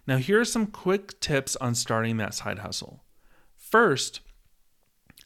Now, 0.08 0.18
here 0.18 0.40
are 0.40 0.46
some 0.46 0.68
quick 0.68 1.20
tips 1.20 1.56
on 1.56 1.76
starting 1.76 2.18
that 2.18 2.34
side 2.34 2.60
hustle. 2.60 3.04
First, 3.58 4.22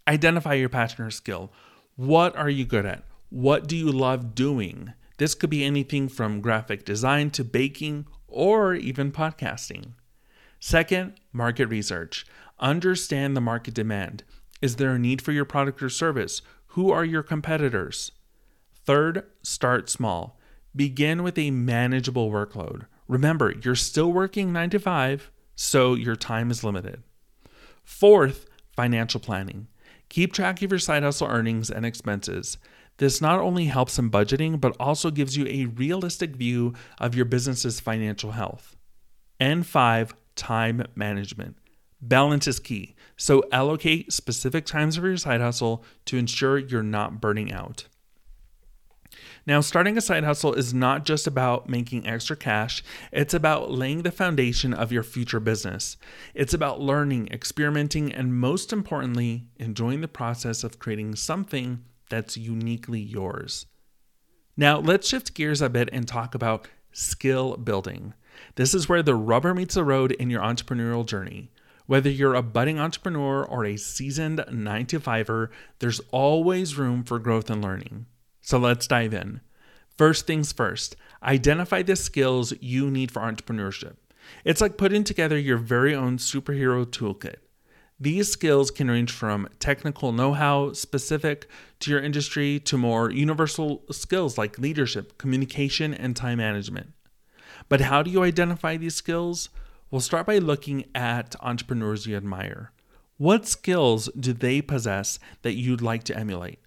identify 0.07 0.53
your 0.53 0.69
passion 0.69 1.03
or 1.05 1.11
skill. 1.11 1.51
What 1.95 2.35
are 2.37 2.49
you 2.49 2.65
good 2.65 2.85
at? 2.85 3.03
What 3.29 3.67
do 3.67 3.75
you 3.75 3.91
love 3.91 4.33
doing? 4.33 4.93
This 5.17 5.35
could 5.35 5.49
be 5.49 5.65
anything 5.65 6.07
from 6.07 6.39
graphic 6.39 6.85
design 6.85 7.29
to 7.31 7.43
baking 7.43 8.07
or 8.27 8.73
even 8.73 9.11
podcasting. 9.11 9.93
Second, 10.59 11.19
market 11.33 11.67
research. 11.67 12.25
Understand 12.59 13.35
the 13.35 13.41
market 13.41 13.73
demand. 13.73 14.23
Is 14.61 14.77
there 14.77 14.91
a 14.91 14.99
need 14.99 15.21
for 15.21 15.31
your 15.31 15.45
product 15.45 15.81
or 15.83 15.89
service? 15.89 16.41
Who 16.67 16.91
are 16.91 17.05
your 17.05 17.23
competitors? 17.23 18.11
Third, 18.85 19.23
start 19.43 19.89
small. 19.89 20.39
Begin 20.75 21.23
with 21.23 21.37
a 21.37 21.51
manageable 21.51 22.31
workload. 22.31 22.85
Remember, 23.09 23.55
you're 23.63 23.75
still 23.75 24.13
working 24.13 24.53
9 24.53 24.69
to 24.69 24.79
5, 24.79 25.31
so 25.55 25.95
your 25.95 26.15
time 26.15 26.51
is 26.51 26.63
limited. 26.63 27.01
Fourth, 27.83 28.45
financial 28.75 29.19
planning. 29.19 29.67
Keep 30.09 30.31
track 30.31 30.61
of 30.61 30.71
your 30.71 30.79
side 30.79 31.01
hustle 31.01 31.27
earnings 31.27 31.71
and 31.71 31.87
expenses. 31.87 32.59
This 32.97 33.19
not 33.19 33.39
only 33.39 33.65
helps 33.65 33.97
in 33.97 34.11
budgeting, 34.11 34.61
but 34.61 34.77
also 34.79 35.09
gives 35.09 35.35
you 35.35 35.47
a 35.47 35.65
realistic 35.65 36.35
view 36.35 36.75
of 36.99 37.15
your 37.15 37.25
business's 37.25 37.79
financial 37.79 38.33
health. 38.33 38.77
And 39.39 39.65
five, 39.65 40.13
time 40.35 40.83
management. 40.93 41.57
Balance 42.01 42.47
is 42.47 42.59
key, 42.59 42.95
so 43.17 43.43
allocate 43.51 44.13
specific 44.13 44.67
times 44.67 44.97
for 44.97 45.07
your 45.07 45.17
side 45.17 45.41
hustle 45.41 45.83
to 46.05 46.17
ensure 46.17 46.59
you're 46.59 46.83
not 46.83 47.19
burning 47.19 47.51
out. 47.51 47.87
Now, 49.45 49.61
starting 49.61 49.97
a 49.97 50.01
side 50.01 50.23
hustle 50.23 50.53
is 50.53 50.73
not 50.73 51.05
just 51.05 51.25
about 51.25 51.69
making 51.69 52.07
extra 52.07 52.35
cash, 52.35 52.83
it's 53.11 53.33
about 53.33 53.71
laying 53.71 54.03
the 54.03 54.11
foundation 54.11 54.73
of 54.73 54.91
your 54.91 55.03
future 55.03 55.39
business. 55.39 55.97
It's 56.33 56.53
about 56.53 56.81
learning, 56.81 57.29
experimenting, 57.31 58.11
and 58.13 58.35
most 58.35 58.71
importantly, 58.73 59.47
enjoying 59.57 60.01
the 60.01 60.07
process 60.07 60.63
of 60.63 60.79
creating 60.79 61.15
something 61.15 61.83
that's 62.09 62.37
uniquely 62.37 62.99
yours. 62.99 63.65
Now, 64.57 64.79
let's 64.79 65.07
shift 65.07 65.33
gears 65.33 65.61
a 65.61 65.69
bit 65.69 65.89
and 65.93 66.07
talk 66.07 66.35
about 66.35 66.67
skill 66.91 67.55
building. 67.55 68.13
This 68.55 68.73
is 68.73 68.89
where 68.89 69.03
the 69.03 69.15
rubber 69.15 69.53
meets 69.53 69.75
the 69.75 69.83
road 69.83 70.11
in 70.13 70.29
your 70.29 70.41
entrepreneurial 70.41 71.05
journey. 71.05 71.51
Whether 71.85 72.09
you're 72.09 72.35
a 72.35 72.43
budding 72.43 72.79
entrepreneur 72.79 73.43
or 73.43 73.65
a 73.65 73.77
seasoned 73.77 74.43
9 74.51 74.85
to 74.87 74.99
5er, 74.99 75.49
there's 75.79 76.01
always 76.11 76.77
room 76.77 77.03
for 77.03 77.19
growth 77.19 77.49
and 77.49 77.63
learning. 77.63 78.05
So 78.49 78.57
let's 78.57 78.87
dive 78.87 79.13
in. 79.13 79.41
First 79.95 80.25
things 80.25 80.51
first, 80.51 80.95
identify 81.21 81.83
the 81.83 81.95
skills 81.95 82.51
you 82.59 82.89
need 82.89 83.11
for 83.11 83.21
entrepreneurship. 83.21 83.97
It's 84.43 84.59
like 84.59 84.75
putting 84.75 85.03
together 85.03 85.37
your 85.37 85.57
very 85.57 85.93
own 85.93 86.17
superhero 86.17 86.83
toolkit. 86.83 87.35
These 87.99 88.31
skills 88.31 88.71
can 88.71 88.89
range 88.89 89.11
from 89.11 89.49
technical 89.59 90.11
know 90.11 90.33
how 90.33 90.73
specific 90.73 91.47
to 91.81 91.91
your 91.91 92.01
industry 92.01 92.59
to 92.61 92.75
more 92.75 93.11
universal 93.11 93.83
skills 93.91 94.35
like 94.35 94.57
leadership, 94.57 95.19
communication, 95.19 95.93
and 95.93 96.15
time 96.15 96.39
management. 96.39 96.93
But 97.67 97.81
how 97.81 98.01
do 98.01 98.09
you 98.09 98.23
identify 98.23 98.77
these 98.77 98.95
skills? 98.95 99.49
We'll 99.91 100.01
start 100.01 100.25
by 100.25 100.39
looking 100.39 100.85
at 100.95 101.35
entrepreneurs 101.41 102.07
you 102.07 102.17
admire. 102.17 102.71
What 103.17 103.47
skills 103.47 104.09
do 104.19 104.33
they 104.33 104.59
possess 104.63 105.19
that 105.43 105.53
you'd 105.53 105.83
like 105.83 106.03
to 106.05 106.17
emulate? 106.17 106.57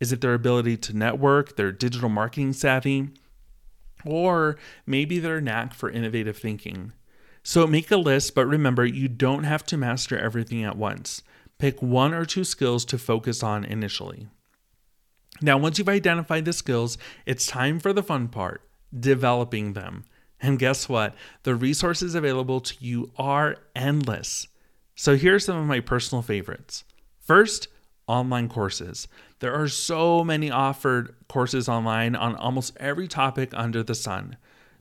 Is 0.00 0.12
it 0.12 0.20
their 0.20 0.34
ability 0.34 0.78
to 0.78 0.96
network, 0.96 1.56
their 1.56 1.72
digital 1.72 2.08
marketing 2.08 2.54
savvy, 2.54 3.10
or 4.04 4.56
maybe 4.86 5.18
their 5.18 5.40
knack 5.40 5.74
for 5.74 5.90
innovative 5.90 6.38
thinking? 6.38 6.92
So 7.42 7.66
make 7.66 7.90
a 7.90 7.96
list, 7.96 8.34
but 8.34 8.46
remember, 8.46 8.84
you 8.84 9.08
don't 9.08 9.44
have 9.44 9.64
to 9.66 9.76
master 9.76 10.18
everything 10.18 10.64
at 10.64 10.76
once. 10.76 11.22
Pick 11.58 11.80
one 11.82 12.14
or 12.14 12.24
two 12.24 12.44
skills 12.44 12.84
to 12.86 12.98
focus 12.98 13.42
on 13.42 13.64
initially. 13.64 14.28
Now, 15.42 15.56
once 15.58 15.78
you've 15.78 15.88
identified 15.88 16.44
the 16.44 16.52
skills, 16.52 16.98
it's 17.26 17.46
time 17.46 17.78
for 17.78 17.92
the 17.92 18.02
fun 18.02 18.28
part 18.28 18.62
developing 18.98 19.74
them. 19.74 20.04
And 20.40 20.58
guess 20.58 20.88
what? 20.88 21.14
The 21.42 21.54
resources 21.54 22.14
available 22.14 22.60
to 22.60 22.74
you 22.80 23.12
are 23.16 23.56
endless. 23.76 24.48
So 24.94 25.16
here 25.16 25.34
are 25.34 25.40
some 25.40 25.56
of 25.56 25.66
my 25.66 25.80
personal 25.80 26.22
favorites. 26.22 26.84
First, 27.20 27.68
online 28.10 28.48
courses. 28.48 29.06
There 29.38 29.54
are 29.54 29.68
so 29.68 30.24
many 30.24 30.50
offered 30.50 31.14
courses 31.28 31.68
online 31.68 32.16
on 32.16 32.34
almost 32.34 32.76
every 32.78 33.06
topic 33.06 33.50
under 33.54 33.82
the 33.84 33.94
sun. 33.94 34.36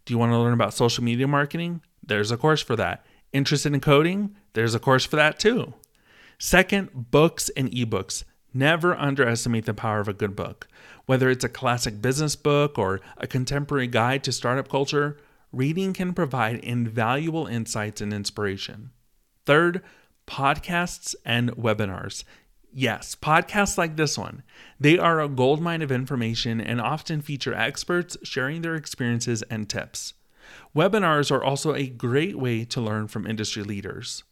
Do 0.05 0.13
you 0.13 0.17
want 0.17 0.31
to 0.31 0.37
learn 0.39 0.53
about 0.53 0.73
social 0.73 1.03
media 1.03 1.27
marketing? 1.27 1.81
There's 2.03 2.31
a 2.31 2.37
course 2.37 2.61
for 2.61 2.75
that. 2.75 3.05
Interested 3.31 3.73
in 3.73 3.81
coding? 3.81 4.35
There's 4.53 4.73
a 4.73 4.79
course 4.79 5.05
for 5.05 5.15
that 5.17 5.37
too. 5.37 5.75
Second, 6.39 7.11
books 7.11 7.49
and 7.49 7.69
ebooks. 7.71 8.23
Never 8.51 8.95
underestimate 8.95 9.65
the 9.65 9.75
power 9.75 9.99
of 9.99 10.07
a 10.07 10.13
good 10.13 10.35
book. 10.35 10.67
Whether 11.05 11.29
it's 11.29 11.43
a 11.43 11.49
classic 11.49 12.01
business 12.01 12.35
book 12.35 12.79
or 12.79 12.99
a 13.17 13.27
contemporary 13.27 13.87
guide 13.87 14.23
to 14.23 14.31
startup 14.31 14.69
culture, 14.69 15.17
reading 15.51 15.93
can 15.93 16.13
provide 16.13 16.59
invaluable 16.59 17.45
insights 17.45 18.01
and 18.01 18.11
inspiration. 18.11 18.89
Third, 19.45 19.83
podcasts 20.29 21.15
and 21.25 21.51
webinars. 21.51 22.23
Yes, 22.71 23.15
podcasts 23.15 23.77
like 23.77 23.95
this 23.95 24.17
one. 24.17 24.43
They 24.79 24.97
are 24.97 25.19
a 25.19 25.29
goldmine 25.29 25.81
of 25.81 25.91
information 25.91 26.61
and 26.61 26.79
often 26.79 27.21
feature 27.21 27.53
experts 27.53 28.17
sharing 28.23 28.61
their 28.61 28.75
experiences 28.75 29.41
and 29.43 29.67
tips. 29.67 30.13
Webinars 30.75 31.31
are 31.31 31.43
also 31.43 31.73
a 31.73 31.87
great 31.87 32.37
way 32.37 32.65
to 32.65 32.81
learn 32.81 33.07
from 33.07 33.25
industry 33.25 33.63
leaders. 33.63 34.23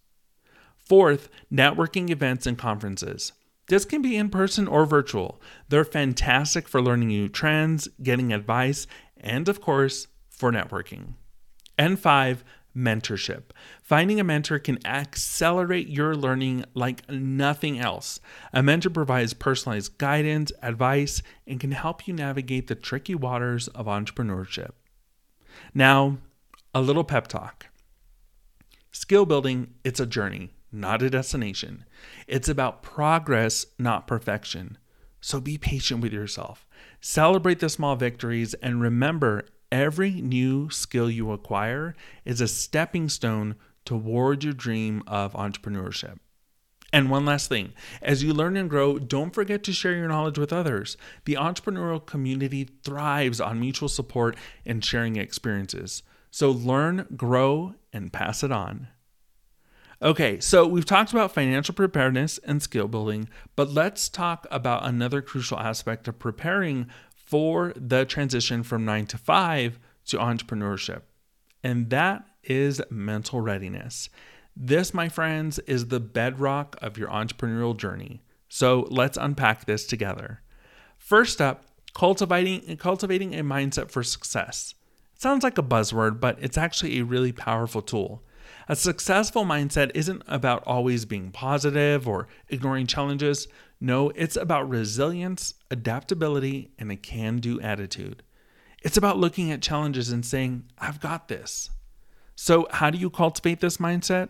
Fourth, 0.78 1.30
networking 1.52 2.10
events 2.10 2.46
and 2.46 2.58
conferences. 2.58 3.34
This 3.68 3.86
can 3.86 4.02
be 4.02 4.16
in 4.16 4.30
person 4.30 4.68
or 4.68 4.86
virtual. 4.86 5.42
They're 5.68 5.84
fantastic 5.84 6.68
for 6.68 6.82
learning 6.82 7.10
new 7.10 7.28
trends, 7.28 7.90
getting 8.02 8.32
advice, 8.32 8.88
and 9.18 9.50
of 9.50 9.60
course, 9.60 10.08
for 10.30 10.52
networking. 10.52 11.16
And 11.78 12.00
five, 12.00 12.44
mentorship. 12.78 13.44
Finding 13.82 14.20
a 14.20 14.24
mentor 14.24 14.60
can 14.60 14.86
accelerate 14.86 15.90
your 15.90 16.16
learning 16.16 16.64
like 16.74 17.10
nothing 17.10 17.80
else. 17.80 18.20
A 18.54 18.62
mentor 18.62 18.92
provides 18.92 19.34
personalized 19.34 19.98
guidance, 19.98 20.52
advice, 20.62 21.24
and 21.48 21.60
can 21.60 21.72
help 21.72 22.08
you 22.08 22.14
navigate 22.14 22.68
the 22.68 22.76
tricky 22.76 23.16
waters 23.16 23.68
of 23.70 23.88
entrepreneurship. 23.88 24.72
Now, 25.74 26.18
a 26.74 26.82
little 26.82 27.04
pep 27.04 27.28
talk. 27.28 27.68
Skill 28.92 29.26
building, 29.26 29.74
it's 29.84 30.00
a 30.00 30.06
journey, 30.06 30.52
not 30.72 31.02
a 31.02 31.10
destination. 31.10 31.86
It's 32.28 32.50
about 32.50 32.84
progress, 32.84 33.66
not 33.80 34.08
perfection. 34.08 34.78
So 35.20 35.40
be 35.40 35.58
patient 35.58 36.02
with 36.02 36.14
yourself. 36.14 36.66
Celebrate 37.02 37.60
the 37.60 37.70
small 37.70 37.96
victories 37.96 38.54
and 38.56 38.82
remember 38.82 39.46
every 39.72 40.22
new 40.22 40.70
skill 40.70 41.10
you 41.10 41.32
acquire 41.32 41.96
is 42.26 42.42
a 42.42 42.48
stepping 42.48 43.10
stone 43.10 43.56
toward 43.86 44.44
your 44.44 44.54
dream 44.54 45.04
of 45.08 45.34
entrepreneurship. 45.34 46.18
And 46.94 47.10
one 47.10 47.26
last 47.26 47.50
thing 47.50 47.74
as 48.02 48.24
you 48.24 48.34
learn 48.34 48.56
and 48.56 48.70
grow, 48.70 48.98
don't 48.98 49.34
forget 49.34 49.64
to 49.64 49.74
share 49.74 49.94
your 49.94 50.08
knowledge 50.08 50.38
with 50.38 50.54
others. 50.54 50.96
The 51.26 51.34
entrepreneurial 51.36 52.06
community 52.06 52.70
thrives 52.84 53.42
on 53.42 53.60
mutual 53.60 53.90
support 53.90 54.38
and 54.66 54.84
sharing 54.84 55.18
experiences. 55.18 56.04
So 56.32 56.50
learn, 56.50 57.08
grow, 57.16 57.76
and 57.92 58.14
pass 58.14 58.44
it 58.44 58.52
on. 58.52 58.88
Okay, 60.02 60.40
so 60.40 60.68
we've 60.68 60.86
talked 60.86 61.12
about 61.12 61.34
financial 61.34 61.74
preparedness 61.74 62.38
and 62.40 62.62
skill 62.62 62.88
building, 62.88 63.28
but 63.56 63.72
let's 63.72 64.10
talk 64.10 64.46
about 64.52 64.86
another 64.86 65.24
crucial 65.24 65.58
aspect 65.58 66.08
of 66.08 66.20
preparing 66.20 66.88
for 67.28 67.74
the 67.76 68.06
transition 68.06 68.64
from 68.64 68.86
nine 68.86 69.06
to 69.06 69.18
five 69.18 69.78
to 70.06 70.18
entrepreneurship, 70.18 71.02
and 71.62 71.90
that 71.90 72.26
is 72.44 72.82
mental 72.90 73.42
readiness. 73.42 74.10
This, 74.56 74.94
my 74.94 75.10
friends, 75.10 75.60
is 75.60 75.88
the 75.88 76.00
bedrock 76.00 76.78
of 76.82 76.98
your 76.98 77.10
entrepreneurial 77.10 77.76
journey. 77.76 78.24
So 78.48 78.88
let's 78.90 79.18
unpack 79.18 79.66
this 79.66 79.86
together. 79.86 80.42
First 80.98 81.42
up, 81.42 81.66
cultivating, 81.94 82.78
cultivating 82.78 83.36
a 83.36 83.44
mindset 83.44 83.92
for 83.92 84.04
success. 84.04 84.74
It 85.14 85.22
sounds 85.22 85.44
like 85.44 85.58
a 85.58 85.64
buzzword, 85.64 86.22
but 86.22 86.38
it's 86.42 86.58
actually 86.58 86.98
a 86.98 87.04
really 87.06 87.34
powerful 87.34 87.82
tool. 87.82 88.24
A 88.70 88.76
successful 88.76 89.44
mindset 89.44 89.92
isn't 89.94 90.24
about 90.28 90.64
always 90.66 91.04
being 91.04 91.32
positive 91.32 92.08
or 92.08 92.30
ignoring 92.48 92.88
challenges. 92.88 93.48
No, 93.80 94.10
it's 94.16 94.36
about 94.36 94.70
resilience, 94.70 95.54
adaptability, 95.70 96.72
and 96.80 96.92
a 96.92 96.96
can 96.96 97.38
do 97.38 97.62
attitude. 97.62 98.24
It's 98.82 98.98
about 98.98 99.18
looking 99.18 99.52
at 99.52 99.62
challenges 99.62 100.10
and 100.10 100.26
saying, 100.26 100.66
I've 100.78 101.00
got 101.00 101.28
this. 101.28 101.70
So, 102.36 102.68
how 102.72 102.90
do 102.90 102.98
you 102.98 103.10
cultivate 103.10 103.60
this 103.62 103.78
mindset? 103.78 104.30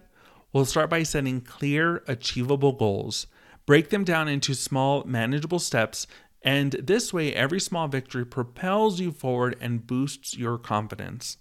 We'll 0.53 0.65
start 0.65 0.89
by 0.89 1.03
setting 1.03 1.41
clear, 1.41 2.03
achievable 2.07 2.71
goals. 2.71 3.27
Break 3.65 3.89
them 3.89 4.03
down 4.03 4.27
into 4.27 4.53
small, 4.53 5.03
manageable 5.03 5.59
steps, 5.59 6.07
and 6.41 6.71
this 6.73 7.13
way, 7.13 7.33
every 7.33 7.59
small 7.59 7.87
victory 7.87 8.25
propels 8.25 8.99
you 8.99 9.11
forward 9.11 9.57
and 9.59 9.85
boosts 9.85 10.37
your 10.37 10.57
confidence. 10.57 11.37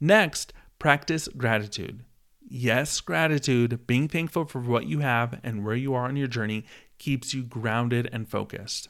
Next, 0.00 0.52
practice 0.78 1.28
gratitude. 1.28 2.04
Yes, 2.48 3.00
gratitude, 3.00 3.86
being 3.86 4.08
thankful 4.08 4.44
for 4.44 4.60
what 4.60 4.86
you 4.86 5.00
have 5.00 5.40
and 5.42 5.64
where 5.64 5.76
you 5.76 5.94
are 5.94 6.06
on 6.06 6.16
your 6.16 6.28
journey, 6.28 6.64
keeps 6.98 7.34
you 7.34 7.42
grounded 7.42 8.08
and 8.12 8.28
focused. 8.28 8.88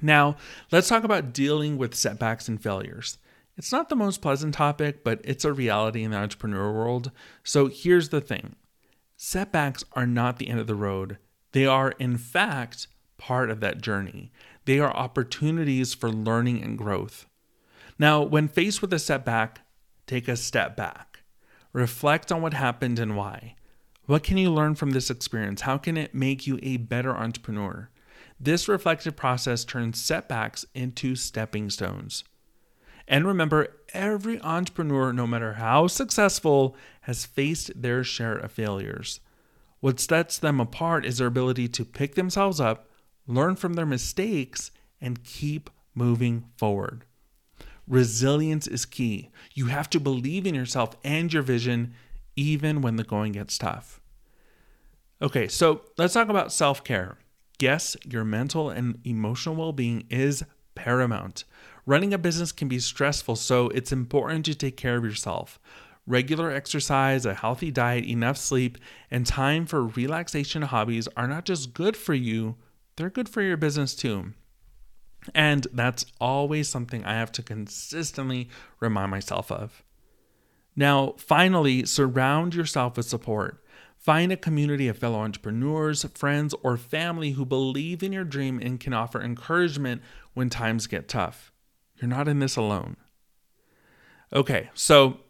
Now, 0.00 0.36
let's 0.70 0.88
talk 0.88 1.04
about 1.04 1.32
dealing 1.32 1.76
with 1.76 1.94
setbacks 1.94 2.48
and 2.48 2.62
failures. 2.62 3.18
It's 3.56 3.72
not 3.72 3.88
the 3.88 3.96
most 3.96 4.22
pleasant 4.22 4.54
topic, 4.54 5.04
but 5.04 5.20
it's 5.24 5.44
a 5.44 5.52
reality 5.52 6.02
in 6.02 6.12
the 6.12 6.16
entrepreneur 6.16 6.72
world. 6.72 7.10
So 7.42 7.66
here's 7.66 8.08
the 8.08 8.20
thing 8.20 8.56
setbacks 9.16 9.84
are 9.92 10.06
not 10.06 10.38
the 10.38 10.48
end 10.48 10.60
of 10.60 10.66
the 10.66 10.74
road, 10.74 11.18
they 11.52 11.66
are, 11.66 11.90
in 11.92 12.16
fact, 12.16 12.86
part 13.18 13.50
of 13.50 13.60
that 13.60 13.82
journey. 13.82 14.32
They 14.64 14.78
are 14.78 14.94
opportunities 14.94 15.94
for 15.94 16.10
learning 16.10 16.62
and 16.62 16.78
growth. 16.78 17.26
Now, 17.98 18.22
when 18.22 18.48
faced 18.48 18.80
with 18.80 18.92
a 18.92 18.98
setback, 18.98 19.60
take 20.06 20.28
a 20.28 20.36
step 20.36 20.76
back. 20.76 21.22
Reflect 21.72 22.32
on 22.32 22.40
what 22.40 22.54
happened 22.54 22.98
and 22.98 23.16
why. 23.16 23.56
What 24.06 24.22
can 24.22 24.38
you 24.38 24.50
learn 24.50 24.74
from 24.74 24.90
this 24.90 25.10
experience? 25.10 25.62
How 25.62 25.78
can 25.78 25.96
it 25.96 26.14
make 26.14 26.46
you 26.46 26.58
a 26.62 26.78
better 26.78 27.16
entrepreneur? 27.16 27.90
This 28.40 28.68
reflective 28.68 29.16
process 29.16 29.64
turns 29.64 30.02
setbacks 30.02 30.64
into 30.74 31.14
stepping 31.14 31.70
stones. 31.70 32.24
And 33.06 33.26
remember, 33.26 33.68
every 33.92 34.40
entrepreneur, 34.40 35.12
no 35.12 35.26
matter 35.26 35.54
how 35.54 35.88
successful, 35.88 36.76
has 37.02 37.26
faced 37.26 37.80
their 37.80 38.04
share 38.04 38.36
of 38.36 38.52
failures. 38.52 39.20
What 39.80 39.98
sets 39.98 40.38
them 40.38 40.60
apart 40.60 41.04
is 41.04 41.18
their 41.18 41.26
ability 41.26 41.68
to 41.68 41.84
pick 41.84 42.14
themselves 42.14 42.60
up, 42.60 42.88
learn 43.26 43.56
from 43.56 43.74
their 43.74 43.86
mistakes, 43.86 44.70
and 45.00 45.24
keep 45.24 45.70
moving 45.94 46.44
forward. 46.56 47.04
Resilience 47.88 48.66
is 48.66 48.84
key. 48.84 49.30
You 49.54 49.66
have 49.66 49.90
to 49.90 50.00
believe 50.00 50.46
in 50.46 50.54
yourself 50.54 50.94
and 51.02 51.32
your 51.32 51.42
vision, 51.42 51.94
even 52.36 52.80
when 52.80 52.96
the 52.96 53.04
going 53.04 53.32
gets 53.32 53.58
tough. 53.58 54.00
Okay, 55.22 55.48
so 55.48 55.82
let's 55.98 56.14
talk 56.14 56.28
about 56.28 56.52
self 56.52 56.82
care. 56.82 57.18
Yes, 57.60 57.96
your 58.08 58.24
mental 58.24 58.70
and 58.70 58.98
emotional 59.04 59.54
well 59.54 59.72
being 59.72 60.06
is 60.08 60.42
paramount. 60.74 61.44
Running 61.84 62.14
a 62.14 62.18
business 62.18 62.52
can 62.52 62.68
be 62.68 62.78
stressful, 62.78 63.36
so 63.36 63.68
it's 63.68 63.92
important 63.92 64.44
to 64.46 64.54
take 64.54 64.76
care 64.76 64.96
of 64.96 65.04
yourself. 65.04 65.58
Regular 66.06 66.50
exercise, 66.50 67.26
a 67.26 67.34
healthy 67.34 67.70
diet, 67.70 68.04
enough 68.04 68.36
sleep, 68.36 68.78
and 69.10 69.26
time 69.26 69.66
for 69.66 69.86
relaxation 69.86 70.62
hobbies 70.62 71.06
are 71.16 71.28
not 71.28 71.44
just 71.44 71.74
good 71.74 71.96
for 71.96 72.14
you, 72.14 72.56
they're 72.96 73.10
good 73.10 73.28
for 73.28 73.42
your 73.42 73.56
business 73.56 73.94
too. 73.94 74.32
And 75.34 75.66
that's 75.72 76.06
always 76.20 76.68
something 76.68 77.04
I 77.04 77.14
have 77.14 77.32
to 77.32 77.42
consistently 77.42 78.48
remind 78.80 79.10
myself 79.10 79.52
of. 79.52 79.82
Now, 80.80 81.12
finally, 81.18 81.84
surround 81.84 82.54
yourself 82.54 82.96
with 82.96 83.04
support. 83.04 83.62
Find 83.98 84.32
a 84.32 84.36
community 84.38 84.88
of 84.88 84.96
fellow 84.96 85.18
entrepreneurs, 85.18 86.06
friends, 86.14 86.54
or 86.62 86.78
family 86.78 87.32
who 87.32 87.44
believe 87.44 88.02
in 88.02 88.14
your 88.14 88.24
dream 88.24 88.58
and 88.58 88.80
can 88.80 88.94
offer 88.94 89.20
encouragement 89.20 90.00
when 90.32 90.48
times 90.48 90.86
get 90.86 91.06
tough. 91.06 91.52
You're 91.96 92.08
not 92.08 92.28
in 92.28 92.38
this 92.38 92.56
alone. 92.56 92.96
Okay, 94.32 94.70
so 94.72 95.20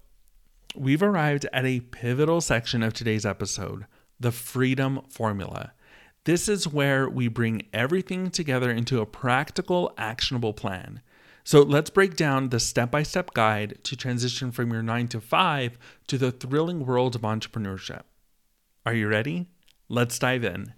we've 0.77 1.03
arrived 1.03 1.49
at 1.53 1.67
a 1.67 1.81
pivotal 1.81 2.41
section 2.41 2.85
of 2.85 2.93
today's 2.93 3.27
episode 3.27 3.87
the 4.21 4.31
freedom 4.31 5.01
formula. 5.09 5.73
This 6.27 6.49
is 6.49 6.69
where 6.69 7.09
we 7.09 7.27
bring 7.27 7.67
everything 7.73 8.31
together 8.31 8.71
into 8.71 9.01
a 9.01 9.07
practical, 9.07 9.93
actionable 9.99 10.53
plan. 10.53 11.01
So 11.45 11.63
let's 11.63 11.91
break 11.91 12.17
down 12.17 12.49
the 12.51 12.61
step 12.61 12.91
by 12.91 13.03
step 13.03 13.33
guide 13.35 13.79
to 13.85 13.97
transition 13.97 14.53
from 14.53 14.73
your 14.73 14.83
nine 14.83 15.09
to 15.09 15.21
five 15.21 15.79
to 16.07 16.19
the 16.19 16.31
thrilling 16.31 16.85
world 16.85 17.15
of 17.15 17.23
entrepreneurship. 17.23 18.03
Are 18.85 18.95
you 18.95 19.09
ready? 19.09 19.47
Let's 19.89 20.19
dive 20.19 20.45
in. 20.45 20.75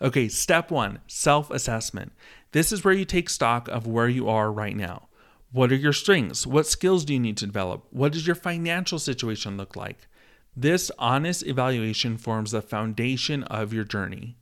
Okay, 0.00 0.28
step 0.28 0.70
one 0.70 1.00
self 1.06 1.50
assessment. 1.50 2.12
This 2.52 2.72
is 2.72 2.84
where 2.84 2.94
you 2.94 3.04
take 3.04 3.28
stock 3.28 3.68
of 3.68 3.86
where 3.86 4.08
you 4.08 4.28
are 4.28 4.52
right 4.52 4.76
now. 4.76 5.08
What 5.52 5.72
are 5.72 5.76
your 5.76 5.92
strengths? 5.92 6.46
What 6.46 6.66
skills 6.66 7.04
do 7.04 7.12
you 7.14 7.20
need 7.20 7.36
to 7.38 7.46
develop? 7.46 7.86
What 7.90 8.12
does 8.12 8.26
your 8.26 8.36
financial 8.36 8.98
situation 8.98 9.56
look 9.56 9.76
like? 9.76 10.06
This 10.54 10.90
honest 10.98 11.46
evaluation 11.46 12.16
forms 12.16 12.50
the 12.50 12.62
foundation 12.62 13.42
of 13.44 13.72
your 13.72 13.84
journey. 13.84 14.36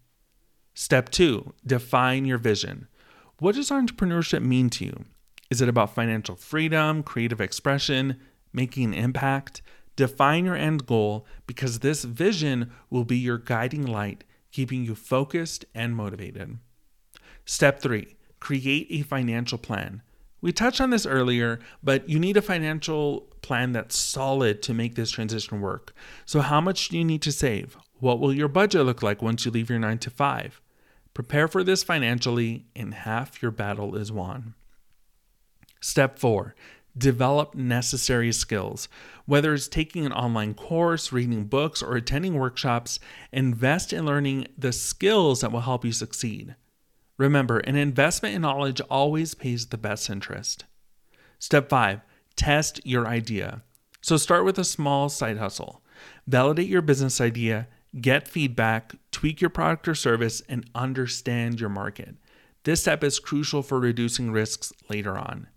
Step 0.74 1.10
two 1.10 1.54
define 1.66 2.24
your 2.24 2.38
vision. 2.38 2.88
What 3.38 3.54
does 3.54 3.70
entrepreneurship 3.70 4.42
mean 4.42 4.70
to 4.70 4.84
you? 4.84 5.04
Is 5.50 5.60
it 5.60 5.68
about 5.68 5.94
financial 5.94 6.36
freedom, 6.36 7.02
creative 7.02 7.40
expression, 7.40 8.20
making 8.52 8.84
an 8.84 8.94
impact? 8.94 9.62
Define 9.96 10.44
your 10.44 10.56
end 10.56 10.86
goal 10.86 11.26
because 11.46 11.78
this 11.78 12.04
vision 12.04 12.72
will 12.90 13.04
be 13.04 13.18
your 13.18 13.38
guiding 13.38 13.86
light, 13.86 14.24
keeping 14.50 14.84
you 14.84 14.94
focused 14.94 15.64
and 15.74 15.94
motivated. 15.94 16.58
Step 17.44 17.80
three, 17.80 18.16
create 18.40 18.86
a 18.90 19.02
financial 19.02 19.58
plan. 19.58 20.02
We 20.40 20.52
touched 20.52 20.80
on 20.80 20.90
this 20.90 21.06
earlier, 21.06 21.60
but 21.82 22.08
you 22.08 22.18
need 22.18 22.36
a 22.36 22.42
financial 22.42 23.28
plan 23.40 23.72
that's 23.72 23.96
solid 23.96 24.62
to 24.62 24.74
make 24.74 24.94
this 24.94 25.10
transition 25.10 25.60
work. 25.60 25.94
So, 26.26 26.40
how 26.40 26.60
much 26.60 26.88
do 26.88 26.98
you 26.98 27.04
need 27.04 27.22
to 27.22 27.32
save? 27.32 27.76
What 28.00 28.20
will 28.20 28.34
your 28.34 28.48
budget 28.48 28.84
look 28.84 29.02
like 29.02 29.22
once 29.22 29.44
you 29.44 29.50
leave 29.50 29.70
your 29.70 29.78
nine 29.78 29.98
to 29.98 30.10
five? 30.10 30.60
Prepare 31.14 31.48
for 31.48 31.64
this 31.64 31.82
financially, 31.82 32.66
and 32.74 32.92
half 32.92 33.40
your 33.40 33.52
battle 33.52 33.96
is 33.96 34.12
won. 34.12 34.54
Step 35.84 36.18
four, 36.18 36.54
develop 36.96 37.54
necessary 37.54 38.32
skills. 38.32 38.88
Whether 39.26 39.52
it's 39.52 39.68
taking 39.68 40.06
an 40.06 40.14
online 40.14 40.54
course, 40.54 41.12
reading 41.12 41.44
books, 41.44 41.82
or 41.82 41.94
attending 41.94 42.38
workshops, 42.38 42.98
invest 43.32 43.92
in 43.92 44.06
learning 44.06 44.46
the 44.56 44.72
skills 44.72 45.42
that 45.42 45.52
will 45.52 45.60
help 45.60 45.84
you 45.84 45.92
succeed. 45.92 46.56
Remember, 47.18 47.58
an 47.58 47.76
investment 47.76 48.34
in 48.34 48.40
knowledge 48.40 48.80
always 48.88 49.34
pays 49.34 49.66
the 49.66 49.76
best 49.76 50.08
interest. 50.08 50.64
Step 51.38 51.68
five, 51.68 52.00
test 52.34 52.80
your 52.86 53.06
idea. 53.06 53.62
So 54.00 54.16
start 54.16 54.46
with 54.46 54.58
a 54.58 54.64
small 54.64 55.10
side 55.10 55.36
hustle. 55.36 55.82
Validate 56.26 56.68
your 56.68 56.80
business 56.80 57.20
idea, 57.20 57.68
get 58.00 58.26
feedback, 58.26 58.94
tweak 59.10 59.42
your 59.42 59.50
product 59.50 59.86
or 59.86 59.94
service, 59.94 60.40
and 60.48 60.64
understand 60.74 61.60
your 61.60 61.68
market. 61.68 62.14
This 62.62 62.80
step 62.80 63.04
is 63.04 63.18
crucial 63.18 63.62
for 63.62 63.78
reducing 63.78 64.32
risks 64.32 64.72
later 64.88 65.18
on. 65.18 65.48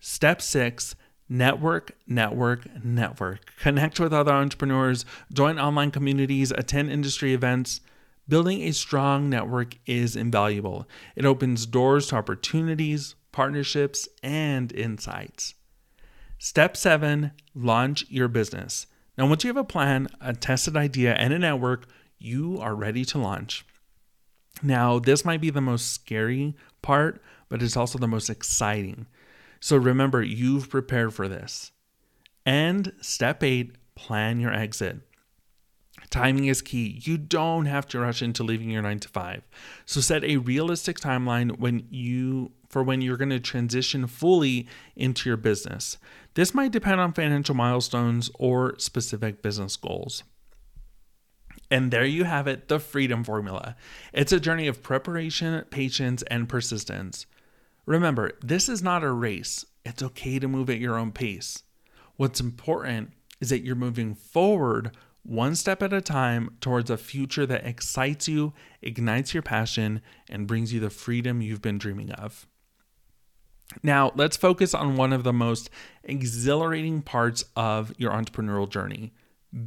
Step 0.00 0.40
six, 0.40 0.96
network, 1.28 1.92
network, 2.06 2.66
network. 2.82 3.40
Connect 3.58 4.00
with 4.00 4.12
other 4.12 4.32
entrepreneurs, 4.32 5.04
join 5.32 5.58
online 5.58 5.90
communities, 5.90 6.50
attend 6.50 6.90
industry 6.90 7.34
events. 7.34 7.80
Building 8.26 8.62
a 8.62 8.72
strong 8.72 9.28
network 9.28 9.76
is 9.86 10.16
invaluable. 10.16 10.88
It 11.16 11.26
opens 11.26 11.66
doors 11.66 12.06
to 12.08 12.16
opportunities, 12.16 13.14
partnerships, 13.30 14.08
and 14.22 14.72
insights. 14.72 15.54
Step 16.38 16.76
seven, 16.76 17.32
launch 17.54 18.06
your 18.08 18.28
business. 18.28 18.86
Now, 19.18 19.26
once 19.28 19.44
you 19.44 19.48
have 19.48 19.56
a 19.58 19.64
plan, 19.64 20.08
a 20.20 20.32
tested 20.32 20.76
idea, 20.76 21.12
and 21.14 21.34
a 21.34 21.38
network, 21.38 21.86
you 22.18 22.58
are 22.60 22.74
ready 22.74 23.04
to 23.06 23.18
launch. 23.18 23.66
Now, 24.62 24.98
this 24.98 25.24
might 25.24 25.40
be 25.40 25.50
the 25.50 25.60
most 25.60 25.92
scary 25.92 26.56
part, 26.80 27.20
but 27.50 27.62
it's 27.62 27.76
also 27.76 27.98
the 27.98 28.08
most 28.08 28.30
exciting. 28.30 29.06
So 29.60 29.76
remember, 29.76 30.22
you've 30.22 30.70
prepared 30.70 31.14
for 31.14 31.28
this. 31.28 31.72
And 32.46 32.92
step 33.00 33.42
eight, 33.42 33.76
plan 33.94 34.40
your 34.40 34.52
exit. 34.52 35.00
Timing 36.08 36.46
is 36.46 36.62
key. 36.62 37.00
You 37.02 37.18
don't 37.18 37.66
have 37.66 37.86
to 37.88 38.00
rush 38.00 38.22
into 38.22 38.42
leaving 38.42 38.70
your 38.70 38.82
9 38.82 39.00
to 39.00 39.08
5. 39.08 39.42
So 39.84 40.00
set 40.00 40.24
a 40.24 40.38
realistic 40.38 40.98
timeline 40.98 41.58
when 41.58 41.86
you 41.90 42.52
for 42.68 42.82
when 42.84 43.00
you're 43.00 43.16
going 43.16 43.30
to 43.30 43.40
transition 43.40 44.06
fully 44.06 44.66
into 44.94 45.28
your 45.28 45.36
business. 45.36 45.98
This 46.34 46.54
might 46.54 46.70
depend 46.70 47.00
on 47.00 47.12
financial 47.12 47.54
milestones 47.54 48.30
or 48.38 48.78
specific 48.78 49.42
business 49.42 49.76
goals. 49.76 50.22
And 51.68 51.90
there 51.90 52.04
you 52.04 52.24
have 52.24 52.46
it, 52.46 52.68
the 52.68 52.78
freedom 52.78 53.24
formula. 53.24 53.76
It's 54.12 54.32
a 54.32 54.40
journey 54.40 54.68
of 54.68 54.82
preparation, 54.82 55.64
patience, 55.70 56.22
and 56.28 56.48
persistence. 56.48 57.26
Remember, 57.86 58.32
this 58.42 58.68
is 58.68 58.82
not 58.82 59.02
a 59.02 59.10
race. 59.10 59.64
It's 59.84 60.02
okay 60.02 60.38
to 60.38 60.48
move 60.48 60.70
at 60.70 60.78
your 60.78 60.98
own 60.98 61.12
pace. 61.12 61.62
What's 62.16 62.40
important 62.40 63.12
is 63.40 63.50
that 63.50 63.64
you're 63.64 63.74
moving 63.74 64.14
forward 64.14 64.96
one 65.22 65.54
step 65.54 65.82
at 65.82 65.92
a 65.92 66.00
time 66.00 66.56
towards 66.60 66.90
a 66.90 66.96
future 66.96 67.46
that 67.46 67.66
excites 67.66 68.26
you, 68.28 68.52
ignites 68.82 69.34
your 69.34 69.42
passion, 69.42 70.00
and 70.28 70.46
brings 70.46 70.72
you 70.72 70.80
the 70.80 70.90
freedom 70.90 71.42
you've 71.42 71.62
been 71.62 71.78
dreaming 71.78 72.10
of. 72.12 72.46
Now, 73.82 74.12
let's 74.16 74.36
focus 74.36 74.74
on 74.74 74.96
one 74.96 75.12
of 75.12 75.22
the 75.22 75.32
most 75.32 75.70
exhilarating 76.02 77.02
parts 77.02 77.44
of 77.54 77.92
your 77.98 78.12
entrepreneurial 78.12 78.68
journey 78.68 79.12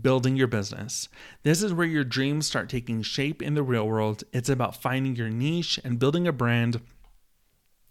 building 0.01 0.37
your 0.37 0.47
business. 0.47 1.09
This 1.43 1.61
is 1.61 1.73
where 1.73 1.85
your 1.85 2.05
dreams 2.05 2.47
start 2.47 2.69
taking 2.69 3.01
shape 3.01 3.41
in 3.41 3.53
the 3.53 3.63
real 3.63 3.85
world. 3.85 4.23
It's 4.31 4.49
about 4.49 4.81
finding 4.81 5.15
your 5.15 5.29
niche 5.29 5.79
and 5.83 5.99
building 5.99 6.27
a 6.27 6.31
brand 6.31 6.81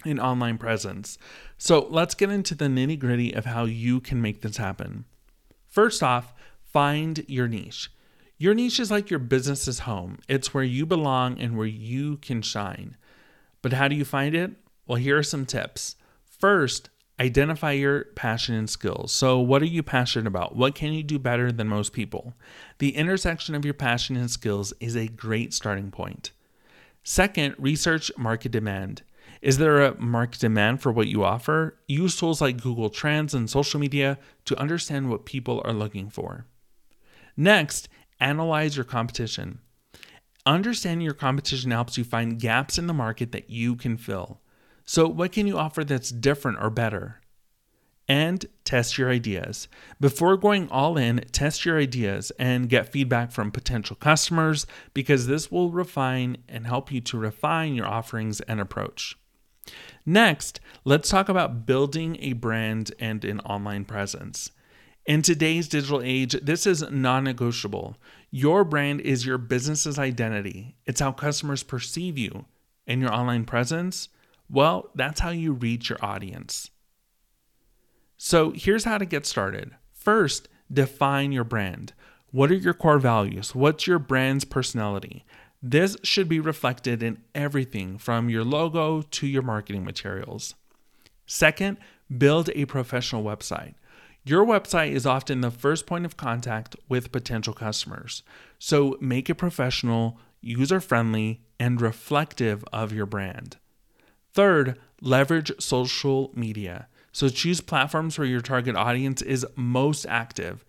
and 0.04 0.20
online 0.20 0.58
presence. 0.58 1.18
So 1.58 1.86
let's 1.90 2.14
get 2.14 2.30
into 2.30 2.54
the 2.54 2.66
nitty 2.66 2.98
gritty 2.98 3.32
of 3.32 3.44
how 3.44 3.64
you 3.64 4.00
can 4.00 4.20
make 4.20 4.42
this 4.42 4.56
happen. 4.56 5.04
First 5.68 6.02
off, 6.02 6.34
find 6.62 7.24
your 7.28 7.48
niche. 7.48 7.90
Your 8.38 8.54
niche 8.54 8.80
is 8.80 8.90
like 8.90 9.08
your 9.08 9.20
business's 9.20 9.80
home, 9.80 10.18
it's 10.28 10.52
where 10.52 10.64
you 10.64 10.84
belong 10.84 11.38
and 11.38 11.56
where 11.56 11.66
you 11.66 12.16
can 12.16 12.42
shine. 12.42 12.96
But 13.62 13.74
how 13.74 13.86
do 13.86 13.94
you 13.94 14.04
find 14.04 14.34
it? 14.34 14.50
Well, 14.86 14.96
here 14.96 15.16
are 15.16 15.22
some 15.22 15.46
tips. 15.46 15.94
First, 16.24 16.90
identify 17.20 17.70
your 17.72 18.06
passion 18.16 18.56
and 18.56 18.68
skills. 18.68 19.12
So, 19.12 19.38
what 19.38 19.62
are 19.62 19.66
you 19.66 19.82
passionate 19.82 20.26
about? 20.26 20.56
What 20.56 20.74
can 20.74 20.92
you 20.92 21.04
do 21.04 21.18
better 21.20 21.52
than 21.52 21.68
most 21.68 21.92
people? 21.92 22.34
The 22.78 22.96
intersection 22.96 23.54
of 23.54 23.64
your 23.64 23.74
passion 23.74 24.16
and 24.16 24.30
skills 24.30 24.72
is 24.80 24.96
a 24.96 25.06
great 25.06 25.54
starting 25.54 25.92
point. 25.92 26.32
Second, 27.04 27.54
research 27.58 28.10
market 28.16 28.50
demand. 28.50 29.02
Is 29.40 29.58
there 29.58 29.82
a 29.82 30.00
market 30.00 30.40
demand 30.40 30.82
for 30.82 30.92
what 30.92 31.08
you 31.08 31.24
offer? 31.24 31.78
Use 31.88 32.16
tools 32.16 32.40
like 32.40 32.62
Google 32.62 32.90
Trends 32.90 33.34
and 33.34 33.48
social 33.48 33.80
media 33.80 34.18
to 34.44 34.58
understand 34.58 35.08
what 35.08 35.24
people 35.24 35.62
are 35.64 35.72
looking 35.72 36.10
for. 36.10 36.46
Next, 37.36 37.88
analyze 38.20 38.76
your 38.76 38.84
competition. 38.84 39.60
Understanding 40.44 41.04
your 41.04 41.14
competition 41.14 41.70
helps 41.70 41.96
you 41.96 42.04
find 42.04 42.40
gaps 42.40 42.78
in 42.78 42.86
the 42.86 42.92
market 42.92 43.32
that 43.32 43.48
you 43.48 43.76
can 43.76 43.96
fill. 43.96 44.40
So, 44.84 45.06
what 45.06 45.32
can 45.32 45.46
you 45.46 45.56
offer 45.56 45.84
that's 45.84 46.10
different 46.10 46.58
or 46.60 46.68
better? 46.68 47.20
And 48.08 48.44
test 48.64 48.98
your 48.98 49.10
ideas. 49.10 49.68
Before 50.00 50.36
going 50.36 50.68
all 50.70 50.98
in, 50.98 51.24
test 51.30 51.64
your 51.64 51.78
ideas 51.78 52.32
and 52.38 52.68
get 52.68 52.90
feedback 52.90 53.30
from 53.30 53.52
potential 53.52 53.94
customers 53.94 54.66
because 54.92 55.28
this 55.28 55.52
will 55.52 55.70
refine 55.70 56.38
and 56.48 56.66
help 56.66 56.90
you 56.90 57.00
to 57.02 57.16
refine 57.16 57.74
your 57.74 57.86
offerings 57.86 58.40
and 58.42 58.60
approach. 58.60 59.16
Next, 60.04 60.60
let's 60.84 61.08
talk 61.08 61.28
about 61.28 61.66
building 61.66 62.16
a 62.20 62.32
brand 62.32 62.92
and 62.98 63.24
an 63.24 63.40
online 63.40 63.84
presence. 63.84 64.50
In 65.06 65.22
today's 65.22 65.68
digital 65.68 66.00
age, 66.02 66.36
this 66.42 66.66
is 66.66 66.88
non 66.90 67.24
negotiable. 67.24 67.96
Your 68.30 68.64
brand 68.64 69.00
is 69.00 69.26
your 69.26 69.38
business's 69.38 69.98
identity, 69.98 70.76
it's 70.86 71.00
how 71.00 71.12
customers 71.12 71.62
perceive 71.62 72.18
you. 72.18 72.46
And 72.86 73.00
your 73.00 73.12
online 73.12 73.44
presence, 73.44 74.08
well, 74.50 74.90
that's 74.94 75.20
how 75.20 75.30
you 75.30 75.52
reach 75.52 75.88
your 75.88 76.04
audience. 76.04 76.70
So 78.16 78.52
here's 78.56 78.84
how 78.84 78.98
to 78.98 79.06
get 79.06 79.24
started. 79.24 79.72
First, 79.92 80.48
define 80.72 81.30
your 81.30 81.44
brand. 81.44 81.92
What 82.32 82.50
are 82.50 82.54
your 82.54 82.74
core 82.74 82.98
values? 82.98 83.54
What's 83.54 83.86
your 83.86 83.98
brand's 83.98 84.44
personality? 84.44 85.24
This 85.62 85.96
should 86.02 86.28
be 86.28 86.40
reflected 86.40 87.02
in 87.02 87.22
everything 87.34 87.96
from 87.96 88.28
your 88.28 88.42
logo 88.42 89.02
to 89.02 89.26
your 89.26 89.42
marketing 89.42 89.84
materials. 89.84 90.54
Second, 91.24 91.78
build 92.18 92.50
a 92.54 92.64
professional 92.64 93.22
website. 93.22 93.74
Your 94.24 94.44
website 94.44 94.92
is 94.92 95.06
often 95.06 95.40
the 95.40 95.50
first 95.50 95.86
point 95.86 96.04
of 96.04 96.16
contact 96.16 96.74
with 96.88 97.12
potential 97.12 97.54
customers. 97.54 98.22
So 98.58 98.96
make 99.00 99.30
it 99.30 99.36
professional, 99.36 100.18
user 100.40 100.80
friendly, 100.80 101.42
and 101.60 101.80
reflective 101.80 102.64
of 102.72 102.92
your 102.92 103.06
brand. 103.06 103.56
Third, 104.32 104.78
leverage 105.00 105.52
social 105.60 106.32
media. 106.34 106.88
So 107.12 107.28
choose 107.28 107.60
platforms 107.60 108.18
where 108.18 108.26
your 108.26 108.40
target 108.40 108.74
audience 108.74 109.22
is 109.22 109.46
most 109.54 110.06
active. 110.06 110.64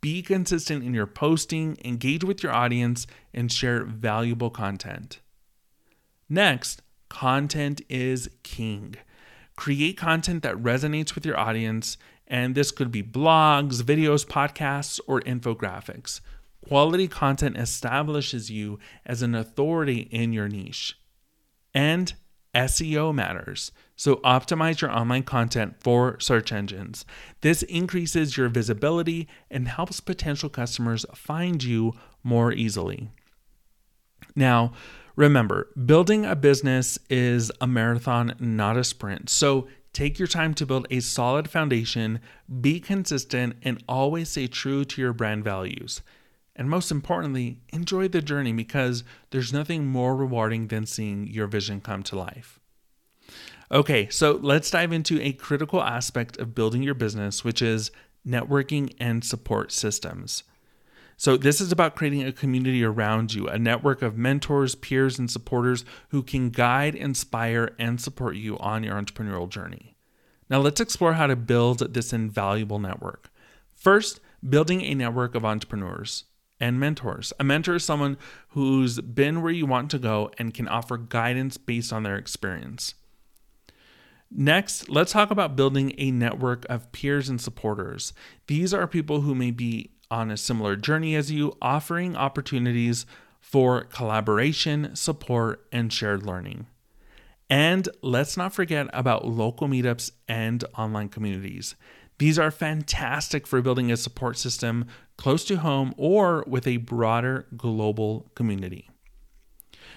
Be 0.00 0.22
consistent 0.22 0.84
in 0.84 0.94
your 0.94 1.06
posting, 1.06 1.76
engage 1.84 2.24
with 2.24 2.42
your 2.42 2.52
audience, 2.52 3.06
and 3.34 3.50
share 3.50 3.84
valuable 3.84 4.50
content. 4.50 5.20
Next, 6.28 6.82
content 7.08 7.80
is 7.88 8.28
king. 8.42 8.94
Create 9.56 9.96
content 9.96 10.42
that 10.44 10.56
resonates 10.56 11.14
with 11.14 11.26
your 11.26 11.38
audience 11.38 11.96
and 12.28 12.54
this 12.54 12.70
could 12.70 12.92
be 12.92 13.02
blogs, 13.02 13.82
videos, 13.82 14.26
podcasts, 14.26 15.00
or 15.06 15.20
infographics. 15.22 16.20
Quality 16.66 17.08
content 17.08 17.56
establishes 17.56 18.50
you 18.50 18.78
as 19.06 19.22
an 19.22 19.34
authority 19.34 20.00
in 20.10 20.32
your 20.32 20.48
niche. 20.48 20.98
And 21.72 22.12
SEO 22.54 23.14
matters. 23.14 23.72
So 23.96 24.16
optimize 24.16 24.80
your 24.80 24.90
online 24.90 25.24
content 25.24 25.76
for 25.80 26.18
search 26.20 26.52
engines. 26.52 27.04
This 27.40 27.62
increases 27.64 28.36
your 28.36 28.48
visibility 28.48 29.28
and 29.50 29.68
helps 29.68 30.00
potential 30.00 30.48
customers 30.48 31.04
find 31.14 31.62
you 31.62 31.94
more 32.22 32.52
easily. 32.52 33.10
Now, 34.34 34.72
remember, 35.16 35.68
building 35.84 36.24
a 36.24 36.36
business 36.36 36.98
is 37.10 37.50
a 37.60 37.66
marathon, 37.66 38.34
not 38.38 38.76
a 38.76 38.84
sprint. 38.84 39.30
So 39.30 39.68
Take 39.98 40.18
your 40.18 40.28
time 40.28 40.54
to 40.54 40.64
build 40.64 40.86
a 40.90 41.00
solid 41.00 41.50
foundation, 41.50 42.20
be 42.60 42.78
consistent, 42.78 43.56
and 43.62 43.82
always 43.88 44.28
stay 44.28 44.46
true 44.46 44.84
to 44.84 45.00
your 45.00 45.12
brand 45.12 45.42
values. 45.42 46.02
And 46.58 46.68
most 46.68 46.90
importantly, 46.90 47.60
enjoy 47.72 48.08
the 48.08 48.20
journey 48.20 48.52
because 48.52 49.04
there's 49.30 49.52
nothing 49.52 49.86
more 49.86 50.16
rewarding 50.16 50.66
than 50.66 50.86
seeing 50.86 51.28
your 51.28 51.46
vision 51.46 51.80
come 51.80 52.02
to 52.02 52.18
life. 52.18 52.58
Okay, 53.70 54.08
so 54.08 54.40
let's 54.42 54.70
dive 54.70 54.92
into 54.92 55.22
a 55.22 55.32
critical 55.32 55.80
aspect 55.80 56.36
of 56.38 56.56
building 56.56 56.82
your 56.82 56.94
business, 56.94 57.44
which 57.44 57.62
is 57.62 57.92
networking 58.26 58.92
and 58.98 59.24
support 59.24 59.70
systems. 59.70 60.42
So, 61.16 61.36
this 61.36 61.60
is 61.60 61.72
about 61.72 61.96
creating 61.96 62.24
a 62.24 62.32
community 62.32 62.84
around 62.84 63.34
you, 63.34 63.48
a 63.48 63.58
network 63.58 64.02
of 64.02 64.16
mentors, 64.16 64.74
peers, 64.74 65.18
and 65.18 65.30
supporters 65.30 65.84
who 66.10 66.22
can 66.22 66.50
guide, 66.50 66.94
inspire, 66.94 67.74
and 67.78 68.00
support 68.00 68.36
you 68.36 68.56
on 68.58 68.84
your 68.84 68.94
entrepreneurial 68.94 69.48
journey. 69.48 69.96
Now, 70.48 70.60
let's 70.60 70.80
explore 70.80 71.14
how 71.14 71.26
to 71.26 71.36
build 71.36 71.92
this 71.92 72.12
invaluable 72.12 72.78
network. 72.78 73.30
First, 73.74 74.20
building 74.48 74.82
a 74.82 74.94
network 74.94 75.34
of 75.34 75.44
entrepreneurs 75.44 76.24
and 76.60 76.80
mentors. 76.80 77.32
A 77.38 77.44
mentor 77.44 77.76
is 77.76 77.84
someone 77.84 78.16
who's 78.50 79.00
been 79.00 79.42
where 79.42 79.52
you 79.52 79.66
want 79.66 79.90
to 79.92 79.98
go 79.98 80.30
and 80.38 80.54
can 80.54 80.68
offer 80.68 80.96
guidance 80.96 81.56
based 81.56 81.92
on 81.92 82.02
their 82.02 82.16
experience. 82.16 82.94
Next, 84.30 84.88
let's 84.90 85.12
talk 85.12 85.30
about 85.30 85.56
building 85.56 85.94
a 85.96 86.10
network 86.10 86.66
of 86.68 86.92
peers 86.92 87.28
and 87.28 87.40
supporters. 87.40 88.12
These 88.46 88.74
are 88.74 88.86
people 88.86 89.22
who 89.22 89.34
may 89.34 89.50
be 89.50 89.92
on 90.10 90.30
a 90.30 90.36
similar 90.36 90.76
journey 90.76 91.14
as 91.14 91.30
you, 91.30 91.56
offering 91.62 92.16
opportunities 92.16 93.06
for 93.40 93.84
collaboration, 93.84 94.94
support, 94.94 95.66
and 95.72 95.92
shared 95.92 96.26
learning. 96.26 96.66
And 97.48 97.88
let's 98.02 98.36
not 98.36 98.52
forget 98.52 98.88
about 98.92 99.26
local 99.26 99.68
meetups 99.68 100.10
and 100.26 100.62
online 100.76 101.08
communities. 101.08 101.74
These 102.18 102.38
are 102.38 102.50
fantastic 102.50 103.46
for 103.46 103.62
building 103.62 103.90
a 103.90 103.96
support 103.96 104.36
system 104.36 104.86
close 105.18 105.44
to 105.44 105.56
home 105.56 105.92
or 105.98 106.44
with 106.46 106.66
a 106.66 106.78
broader 106.78 107.46
global 107.56 108.30
community. 108.34 108.88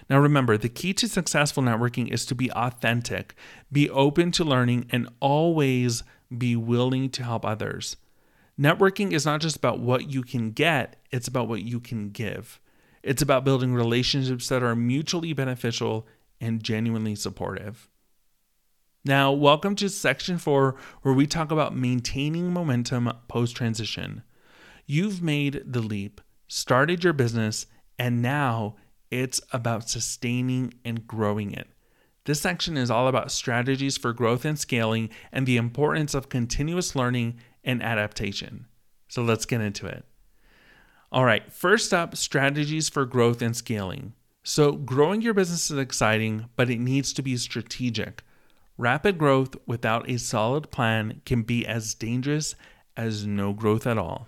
Now, 0.10 0.20
remember, 0.20 0.58
the 0.58 0.68
key 0.68 0.94
to 0.96 1.08
successful 1.08 1.64
networking 1.64 2.12
is 2.12 2.26
to 2.26 2.36
be 2.36 2.52
authentic, 2.52 3.36
be 3.72 3.90
open 3.90 4.32
to 4.32 4.44
learning, 4.44 4.88
and 4.90 5.08
always 5.22 6.04
be 6.36 6.56
willing 6.58 7.10
to 7.12 7.24
help 7.24 7.46
others. 7.46 7.96
Networking 8.60 9.14
is 9.14 9.26
not 9.26 9.42
just 9.42 9.56
about 9.56 9.80
what 9.80 10.10
you 10.10 10.24
can 10.24 10.52
get, 10.52 10.98
it's 11.12 11.28
about 11.28 11.48
what 11.48 11.62
you 11.62 11.80
can 11.80 12.10
give. 12.10 12.60
It's 13.04 13.22
about 13.22 13.46
building 13.46 13.74
relationships 13.74 14.50
that 14.50 14.64
are 14.64 14.76
mutually 14.76 15.34
beneficial 15.34 16.08
and 16.40 16.64
genuinely 16.64 17.16
supportive. 17.16 17.88
Now, 19.06 19.32
welcome 19.32 19.76
to 19.76 19.90
section 19.90 20.38
four, 20.38 20.76
where 21.04 21.14
we 21.14 21.26
talk 21.26 21.52
about 21.52 21.76
maintaining 21.76 22.52
momentum 22.52 23.12
post 23.28 23.56
transition. 23.56 24.24
You've 24.94 25.22
made 25.22 25.64
the 25.66 25.80
leap, 25.80 26.20
started 26.50 27.02
your 27.02 27.14
business, 27.14 27.66
and 27.98 28.22
now 28.22 28.76
it's 29.10 29.40
about 29.54 29.88
sustaining 29.88 30.74
and 30.84 31.08
growing 31.08 31.54
it. 31.54 31.70
This 32.26 32.42
section 32.42 32.76
is 32.76 32.92
all 32.92 33.08
about 33.08 33.32
strategies 33.32 33.96
for 33.96 34.12
growth 34.12 34.44
and 34.44 34.60
scaling 34.60 35.10
and 35.32 35.48
the 35.48 35.56
importance 35.56 36.14
of 36.14 36.28
continuous 36.28 36.94
learning 36.94 37.40
and 37.64 37.82
adaptation. 37.82 38.66
So 39.08 39.24
let's 39.24 39.46
get 39.46 39.62
into 39.62 39.88
it. 39.88 40.04
All 41.10 41.24
right, 41.24 41.50
first 41.54 41.94
up 41.94 42.18
strategies 42.18 42.90
for 42.90 43.06
growth 43.06 43.42
and 43.42 43.56
scaling. 43.56 44.12
So, 44.44 44.74
growing 44.74 45.22
your 45.22 45.34
business 45.34 45.72
is 45.72 45.78
exciting, 45.78 46.50
but 46.58 46.70
it 46.70 46.82
needs 46.82 47.14
to 47.14 47.22
be 47.22 47.38
strategic. 47.38 48.26
Rapid 48.78 49.18
growth 49.18 49.56
without 49.66 50.10
a 50.10 50.20
solid 50.20 50.70
plan 50.70 51.22
can 51.26 51.44
be 51.44 51.66
as 51.66 51.94
dangerous 51.94 52.56
as 52.98 53.26
no 53.26 53.54
growth 53.54 53.88
at 53.88 53.98
all. 53.98 54.28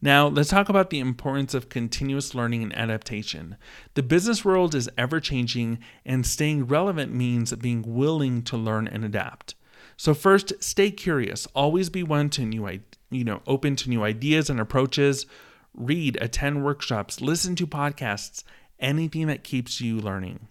Now, 0.00 0.28
let's 0.28 0.50
talk 0.50 0.68
about 0.68 0.90
the 0.90 1.00
importance 1.00 1.54
of 1.54 1.68
continuous 1.68 2.32
learning 2.34 2.62
and 2.62 2.76
adaptation. 2.76 3.56
The 3.94 4.02
business 4.02 4.44
world 4.44 4.74
is 4.74 4.88
ever 4.96 5.18
changing, 5.18 5.80
and 6.04 6.24
staying 6.24 6.66
relevant 6.66 7.12
means 7.12 7.52
being 7.54 7.82
willing 7.82 8.42
to 8.42 8.56
learn 8.56 8.86
and 8.86 9.04
adapt. 9.04 9.56
So 9.96 10.14
first, 10.14 10.52
stay 10.62 10.92
curious. 10.92 11.46
Always 11.54 11.90
be 11.90 12.04
one 12.04 12.30
to 12.30 12.44
new, 12.44 12.80
you 13.10 13.24
know, 13.24 13.42
open 13.48 13.74
to 13.76 13.88
new 13.88 14.04
ideas 14.04 14.48
and 14.48 14.60
approaches. 14.60 15.26
read, 15.74 16.18
attend 16.20 16.64
workshops, 16.64 17.20
listen 17.20 17.54
to 17.56 17.66
podcasts, 17.66 18.42
anything 18.80 19.26
that 19.28 19.44
keeps 19.44 19.80
you 19.80 19.98
learning. 20.00 20.48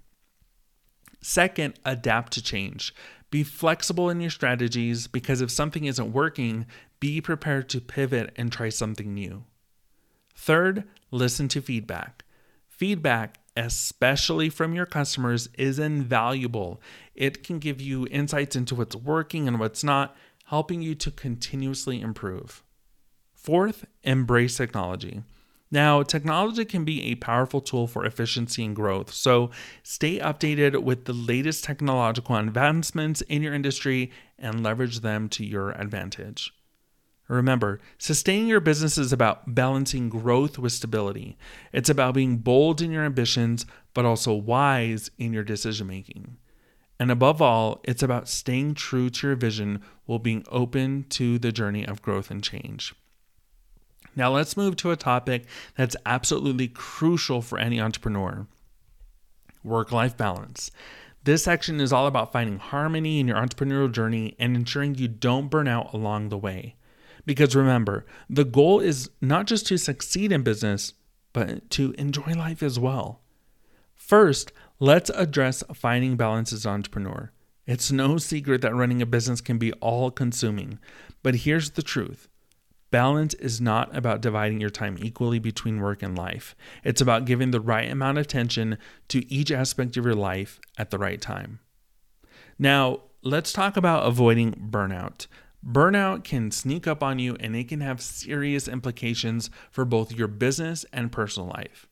Second, 1.22 1.80
adapt 1.84 2.34
to 2.34 2.44
change. 2.44 2.94
Be 3.30 3.44
flexible 3.44 4.10
in 4.10 4.22
your 4.22 4.30
strategies 4.30 5.08
because 5.08 5.42
if 5.42 5.52
something 5.52 5.86
isn't 5.86 6.14
working, 6.14 6.66
be 7.00 7.20
prepared 7.20 7.70
to 7.70 7.82
pivot 7.82 8.34
and 8.36 8.52
try 8.52 8.70
something 8.70 9.14
new. 9.14 9.44
Third, 10.36 10.86
listen 11.12 11.48
to 11.50 11.62
feedback. 11.62 12.24
Feedback, 12.68 13.40
especially 13.58 14.50
from 14.50 14.74
your 14.74 14.86
customers, 14.86 15.50
is 15.58 15.80
invaluable. 15.80 16.82
It 17.16 17.44
can 17.44 17.60
give 17.60 17.82
you 17.82 18.08
insights 18.08 18.56
into 18.56 18.76
what's 18.76 18.96
working 18.96 19.48
and 19.48 19.60
what's 19.60 19.84
not, 19.84 20.16
helping 20.46 20.82
you 20.82 20.96
to 20.96 21.12
continuously 21.12 22.00
improve. 22.00 22.64
Fourth, 23.34 23.86
embrace 24.04 24.56
technology. 24.56 25.24
Now, 25.70 26.02
technology 26.02 26.64
can 26.64 26.86
be 26.86 27.04
a 27.04 27.16
powerful 27.16 27.60
tool 27.60 27.88
for 27.88 28.06
efficiency 28.06 28.64
and 28.64 28.76
growth, 28.76 29.12
so 29.12 29.52
stay 29.84 30.20
updated 30.20 30.82
with 30.84 31.06
the 31.06 31.14
latest 31.14 31.66
technological 31.66 32.38
advancements 32.38 33.22
in 33.22 33.42
your 33.42 33.54
industry 33.54 34.12
and 34.40 34.64
leverage 34.64 35.02
them 35.02 35.28
to 35.30 35.46
your 35.46 35.72
advantage. 35.72 36.54
Remember, 37.28 37.82
sustaining 37.98 38.48
your 38.48 38.62
business 38.62 38.98
is 38.98 39.12
about 39.12 39.54
balancing 39.54 40.08
growth 40.08 40.58
with 40.58 40.72
stability. 40.72 41.38
It's 41.74 41.90
about 41.90 42.14
being 42.14 42.38
bold 42.38 42.82
in 42.82 42.92
your 42.92 43.04
ambitions, 43.04 43.66
but 43.94 44.06
also 44.06 44.34
wise 44.34 45.12
in 45.18 45.34
your 45.34 45.44
decision 45.44 45.88
making. 45.88 46.38
And 47.00 47.12
above 47.12 47.42
all, 47.42 47.82
it's 47.84 48.02
about 48.02 48.30
staying 48.30 48.76
true 48.76 49.10
to 49.10 49.28
your 49.28 49.36
vision 49.36 49.82
while 50.06 50.20
being 50.20 50.46
open 50.50 51.06
to 51.10 51.38
the 51.38 51.52
journey 51.52 51.86
of 51.86 52.02
growth 52.02 52.32
and 52.32 52.42
change. 52.42 52.96
Now, 54.18 54.32
let's 54.32 54.58
move 54.58 54.76
to 54.78 54.90
a 54.90 54.96
topic 54.96 55.46
that's 55.76 55.96
absolutely 56.04 56.68
crucial 56.68 57.42
for 57.44 57.60
any 57.60 57.80
entrepreneur 57.80 58.48
work 59.64 59.92
life 59.92 60.18
balance. 60.18 60.72
This 61.24 61.44
section 61.44 61.80
is 61.80 61.94
all 61.94 62.08
about 62.08 62.32
finding 62.32 62.58
harmony 62.58 63.20
in 63.20 63.28
your 63.28 63.38
entrepreneurial 63.38 63.92
journey 63.92 64.36
and 64.40 64.56
ensuring 64.56 64.96
you 64.96 65.08
don't 65.08 65.50
burn 65.50 65.68
out 65.68 65.94
along 65.94 66.30
the 66.30 66.38
way. 66.38 66.76
Because 67.26 67.56
remember, 67.56 68.06
the 68.30 68.46
goal 68.46 68.80
is 68.80 69.10
not 69.22 69.46
just 69.46 69.68
to 69.68 69.78
succeed 69.78 70.32
in 70.32 70.42
business, 70.42 70.94
but 71.34 71.70
to 71.72 71.92
enjoy 71.98 72.32
life 72.32 72.64
as 72.64 72.80
well. 72.80 73.22
First, 73.94 74.52
let's 74.80 75.12
address 75.12 75.64
finding 75.74 76.16
balance 76.16 76.54
as 76.54 76.66
an 76.66 76.72
entrepreneur. 76.72 77.32
It's 77.68 77.92
no 77.92 78.18
secret 78.18 78.62
that 78.62 78.74
running 78.74 79.02
a 79.02 79.06
business 79.06 79.42
can 79.42 79.58
be 79.58 79.74
all 79.74 80.10
consuming, 80.10 80.80
but 81.22 81.36
here's 81.36 81.72
the 81.72 81.84
truth 81.84 82.30
Balance 82.90 83.34
is 83.36 83.60
not 83.60 83.96
about 83.96 84.22
dividing 84.22 84.62
your 84.62 84.70
time 84.70 84.98
equally 85.00 85.40
between 85.40 85.82
work 85.82 86.02
and 86.02 86.18
life. 86.18 86.56
It's 86.84 87.02
about 87.02 87.26
giving 87.26 87.52
the 87.52 87.60
right 87.60 87.92
amount 87.92 88.18
of 88.18 88.26
attention 88.26 88.78
to 89.10 89.30
each 89.32 89.52
aspect 89.52 89.98
of 89.98 90.06
your 90.06 90.16
life 90.16 90.60
at 90.78 90.90
the 90.90 90.98
right 90.98 91.20
time. 91.20 91.60
Now, 92.58 93.02
let's 93.22 93.52
talk 93.52 93.76
about 93.76 94.08
avoiding 94.08 94.54
burnout. 94.72 95.28
Burnout 95.66 96.24
can 96.24 96.50
sneak 96.50 96.88
up 96.88 97.04
on 97.04 97.20
you 97.20 97.36
and 97.40 97.56
it 97.56 97.68
can 97.68 97.82
have 97.82 98.02
serious 98.02 98.68
implications 98.68 99.50
for 99.70 99.84
both 99.84 100.14
your 100.14 100.28
business 100.28 100.86
and 100.94 101.12
personal 101.12 101.50
life. 101.50 101.88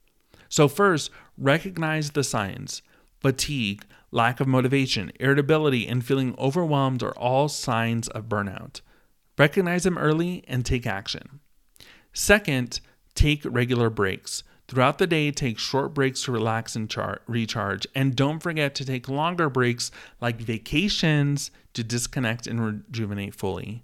So, 0.47 0.67
first, 0.67 1.11
recognize 1.37 2.11
the 2.11 2.23
signs. 2.23 2.81
Fatigue, 3.19 3.83
lack 4.11 4.39
of 4.39 4.47
motivation, 4.47 5.11
irritability, 5.19 5.87
and 5.87 6.05
feeling 6.05 6.35
overwhelmed 6.37 7.03
are 7.03 7.17
all 7.17 7.49
signs 7.49 8.07
of 8.09 8.29
burnout. 8.29 8.81
Recognize 9.37 9.83
them 9.83 9.97
early 9.97 10.43
and 10.47 10.65
take 10.65 10.87
action. 10.87 11.39
Second, 12.13 12.79
take 13.13 13.41
regular 13.43 13.89
breaks. 13.89 14.43
Throughout 14.67 14.97
the 14.97 15.05
day, 15.05 15.29
take 15.31 15.59
short 15.59 15.93
breaks 15.93 16.23
to 16.23 16.31
relax 16.31 16.75
and 16.75 16.89
char- 16.89 17.21
recharge. 17.27 17.85
And 17.93 18.15
don't 18.15 18.39
forget 18.39 18.73
to 18.75 18.85
take 18.85 19.07
longer 19.07 19.49
breaks 19.49 19.91
like 20.19 20.41
vacations 20.41 21.51
to 21.73 21.83
disconnect 21.83 22.47
and 22.47 22.65
rejuvenate 22.65 23.35
fully. 23.35 23.83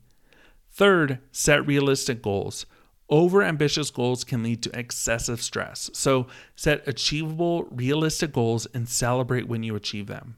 Third, 0.72 1.20
set 1.32 1.68
realistic 1.68 2.22
goals. 2.22 2.66
Over 3.10 3.44
ambitious 3.44 3.92
goals 3.92 4.24
can 4.24 4.42
lead 4.42 4.64
to 4.64 4.80
excessive 4.80 5.42
stress. 5.42 5.90
So 5.94 6.28
set 6.56 6.88
achievable, 6.88 7.68
realistic 7.70 8.32
goals 8.32 8.66
and 8.74 8.88
celebrate 8.88 9.50
when 9.50 9.64
you 9.64 9.76
achieve 9.76 10.08
them. 10.08 10.38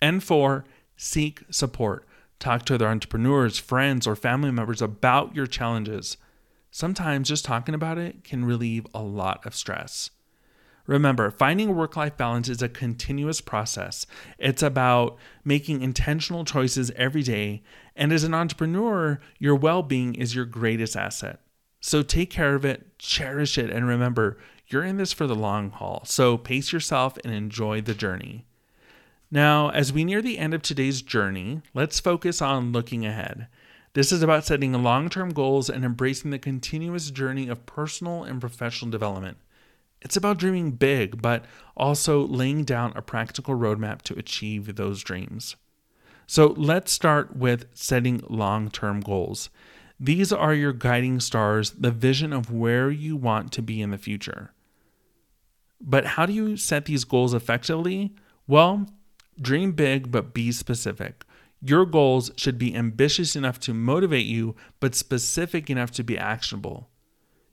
And 0.00 0.22
four, 0.22 0.64
seek 0.96 1.42
support. 1.50 2.06
Talk 2.38 2.64
to 2.66 2.74
other 2.74 2.88
entrepreneurs, 2.88 3.58
friends, 3.58 4.06
or 4.06 4.14
family 4.16 4.50
members 4.50 4.82
about 4.82 5.34
your 5.34 5.46
challenges. 5.46 6.16
Sometimes 6.70 7.28
just 7.28 7.44
talking 7.44 7.74
about 7.74 7.98
it 7.98 8.24
can 8.24 8.44
relieve 8.44 8.86
a 8.92 9.02
lot 9.02 9.44
of 9.46 9.54
stress. 9.54 10.10
Remember, 10.86 11.30
finding 11.30 11.70
a 11.70 11.72
work 11.72 11.96
life 11.96 12.16
balance 12.16 12.48
is 12.48 12.62
a 12.62 12.68
continuous 12.68 13.40
process. 13.40 14.06
It's 14.38 14.62
about 14.62 15.16
making 15.44 15.82
intentional 15.82 16.44
choices 16.44 16.92
every 16.94 17.22
day. 17.22 17.62
And 17.96 18.12
as 18.12 18.22
an 18.22 18.34
entrepreneur, 18.34 19.18
your 19.38 19.56
well 19.56 19.82
being 19.82 20.14
is 20.14 20.34
your 20.34 20.44
greatest 20.44 20.96
asset. 20.96 21.40
So 21.80 22.02
take 22.02 22.30
care 22.30 22.54
of 22.54 22.64
it, 22.64 22.98
cherish 22.98 23.58
it, 23.58 23.70
and 23.70 23.86
remember, 23.86 24.38
you're 24.68 24.84
in 24.84 24.96
this 24.96 25.12
for 25.12 25.26
the 25.26 25.34
long 25.34 25.70
haul. 25.70 26.02
So 26.04 26.36
pace 26.36 26.72
yourself 26.72 27.16
and 27.24 27.32
enjoy 27.32 27.80
the 27.80 27.94
journey. 27.94 28.44
Now, 29.30 29.70
as 29.70 29.92
we 29.92 30.04
near 30.04 30.22
the 30.22 30.38
end 30.38 30.54
of 30.54 30.62
today's 30.62 31.02
journey, 31.02 31.62
let's 31.74 31.98
focus 31.98 32.40
on 32.40 32.72
looking 32.72 33.04
ahead. 33.04 33.48
This 33.94 34.12
is 34.12 34.22
about 34.22 34.44
setting 34.44 34.72
long 34.72 35.08
term 35.08 35.30
goals 35.30 35.68
and 35.68 35.84
embracing 35.84 36.30
the 36.30 36.38
continuous 36.38 37.10
journey 37.10 37.48
of 37.48 37.66
personal 37.66 38.24
and 38.24 38.40
professional 38.40 38.90
development. 38.90 39.38
It's 40.00 40.16
about 40.16 40.38
dreaming 40.38 40.72
big, 40.72 41.20
but 41.20 41.44
also 41.76 42.26
laying 42.26 42.64
down 42.64 42.92
a 42.94 43.02
practical 43.02 43.54
roadmap 43.56 44.02
to 44.02 44.18
achieve 44.18 44.76
those 44.76 45.02
dreams. 45.02 45.56
So 46.26 46.48
let's 46.56 46.92
start 46.92 47.36
with 47.36 47.66
setting 47.72 48.22
long 48.28 48.70
term 48.70 49.00
goals. 49.00 49.48
These 49.98 50.32
are 50.32 50.54
your 50.54 50.72
guiding 50.72 51.20
stars, 51.20 51.70
the 51.70 51.90
vision 51.90 52.32
of 52.32 52.52
where 52.52 52.90
you 52.90 53.16
want 53.16 53.50
to 53.52 53.62
be 53.62 53.80
in 53.80 53.90
the 53.90 53.98
future. 53.98 54.52
But 55.80 56.04
how 56.04 56.26
do 56.26 56.32
you 56.32 56.56
set 56.56 56.84
these 56.84 57.04
goals 57.04 57.32
effectively? 57.32 58.14
Well, 58.46 58.86
Dream 59.40 59.72
big, 59.72 60.10
but 60.10 60.32
be 60.32 60.52
specific. 60.52 61.24
Your 61.60 61.84
goals 61.84 62.30
should 62.36 62.58
be 62.58 62.74
ambitious 62.74 63.34
enough 63.34 63.58
to 63.60 63.74
motivate 63.74 64.26
you, 64.26 64.54
but 64.80 64.94
specific 64.94 65.68
enough 65.70 65.90
to 65.92 66.04
be 66.04 66.18
actionable. 66.18 66.88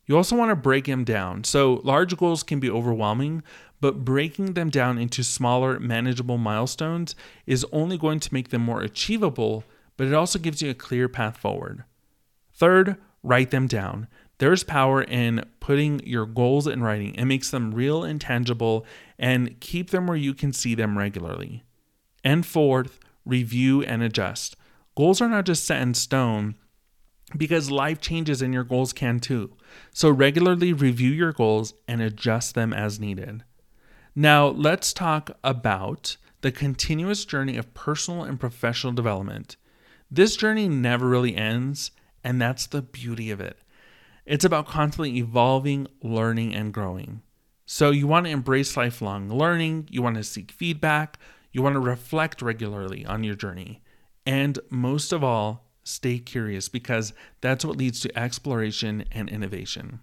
You 0.05 0.17
also 0.17 0.35
want 0.35 0.51
to 0.51 0.55
break 0.55 0.85
them 0.85 1.03
down. 1.03 1.45
So, 1.45 1.81
large 1.83 2.15
goals 2.17 2.43
can 2.43 2.59
be 2.59 2.69
overwhelming, 2.69 3.43
but 3.79 4.03
breaking 4.03 4.53
them 4.53 4.69
down 4.69 4.97
into 4.97 5.23
smaller, 5.23 5.79
manageable 5.79 6.37
milestones 6.37 7.15
is 7.45 7.65
only 7.71 7.97
going 7.97 8.19
to 8.21 8.33
make 8.33 8.49
them 8.49 8.61
more 8.61 8.81
achievable, 8.81 9.63
but 9.97 10.07
it 10.07 10.13
also 10.13 10.39
gives 10.39 10.61
you 10.61 10.69
a 10.69 10.75
clear 10.75 11.07
path 11.07 11.37
forward. 11.37 11.83
Third, 12.53 12.97
write 13.23 13.51
them 13.51 13.67
down. 13.67 14.07
There's 14.37 14.63
power 14.63 15.01
in 15.01 15.45
putting 15.59 16.05
your 16.05 16.25
goals 16.25 16.67
in 16.67 16.83
writing. 16.83 17.15
It 17.15 17.25
makes 17.25 17.49
them 17.49 17.73
real 17.73 18.03
and 18.03 18.19
tangible 18.19 18.85
and 19.17 19.59
keep 19.61 19.91
them 19.91 20.07
where 20.07 20.17
you 20.17 20.33
can 20.33 20.51
see 20.51 20.75
them 20.75 20.97
regularly. 20.97 21.63
And 22.23 22.45
fourth, 22.45 22.99
review 23.25 23.83
and 23.83 24.01
adjust. 24.01 24.55
Goals 24.95 25.21
are 25.21 25.29
not 25.29 25.45
just 25.45 25.65
set 25.65 25.81
in 25.81 25.93
stone 25.93 26.55
because 27.35 27.71
life 27.71 27.99
changes 27.99 28.41
and 28.41 28.53
your 28.53 28.63
goals 28.63 28.93
can 28.93 29.19
too. 29.19 29.55
So 29.91 30.09
regularly 30.09 30.73
review 30.73 31.11
your 31.11 31.33
goals 31.33 31.73
and 31.87 32.01
adjust 32.01 32.55
them 32.55 32.73
as 32.73 32.99
needed. 32.99 33.43
Now, 34.15 34.47
let's 34.47 34.93
talk 34.93 35.31
about 35.43 36.17
the 36.41 36.51
continuous 36.51 37.25
journey 37.25 37.57
of 37.57 37.73
personal 37.73 38.23
and 38.23 38.39
professional 38.39 38.93
development. 38.93 39.55
This 40.11 40.35
journey 40.35 40.67
never 40.67 41.07
really 41.07 41.35
ends, 41.35 41.89
and 42.23 42.39
that's 42.39 42.67
the 42.67 42.83
beauty 42.83 43.31
of 43.31 43.41
it. 43.41 43.57
It's 44.25 44.45
about 44.45 44.67
constantly 44.67 45.17
evolving, 45.17 45.87
learning, 46.03 46.53
and 46.53 46.71
growing. 46.73 47.23
So, 47.65 47.91
you 47.91 48.05
want 48.05 48.25
to 48.25 48.31
embrace 48.31 48.77
lifelong 48.77 49.29
learning, 49.29 49.87
you 49.89 50.03
want 50.03 50.17
to 50.17 50.23
seek 50.23 50.51
feedback, 50.51 51.17
you 51.53 51.61
want 51.61 51.75
to 51.75 51.79
reflect 51.79 52.41
regularly 52.41 53.05
on 53.05 53.23
your 53.23 53.35
journey. 53.35 53.81
And 54.25 54.59
most 54.69 55.13
of 55.13 55.23
all, 55.23 55.69
stay 55.83 56.19
curious 56.19 56.67
because 56.67 57.13
that's 57.41 57.63
what 57.63 57.77
leads 57.77 57.99
to 58.01 58.19
exploration 58.19 59.05
and 59.11 59.29
innovation. 59.29 59.99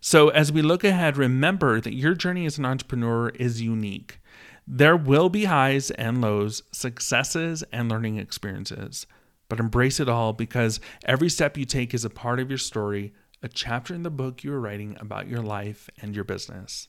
So, 0.00 0.28
as 0.30 0.50
we 0.50 0.62
look 0.62 0.82
ahead, 0.82 1.16
remember 1.16 1.80
that 1.80 1.94
your 1.94 2.14
journey 2.14 2.46
as 2.46 2.58
an 2.58 2.64
entrepreneur 2.64 3.28
is 3.30 3.62
unique. 3.62 4.20
There 4.66 4.96
will 4.96 5.28
be 5.28 5.44
highs 5.44 5.90
and 5.92 6.20
lows, 6.20 6.62
successes 6.72 7.62
and 7.72 7.88
learning 7.88 8.16
experiences, 8.16 9.06
but 9.48 9.60
embrace 9.60 10.00
it 10.00 10.08
all 10.08 10.32
because 10.32 10.80
every 11.04 11.28
step 11.28 11.56
you 11.56 11.64
take 11.64 11.94
is 11.94 12.04
a 12.04 12.10
part 12.10 12.40
of 12.40 12.50
your 12.50 12.58
story, 12.58 13.12
a 13.42 13.48
chapter 13.48 13.94
in 13.94 14.02
the 14.02 14.10
book 14.10 14.42
you 14.42 14.52
are 14.52 14.60
writing 14.60 14.96
about 15.00 15.28
your 15.28 15.42
life 15.42 15.88
and 16.02 16.14
your 16.14 16.24
business. 16.24 16.88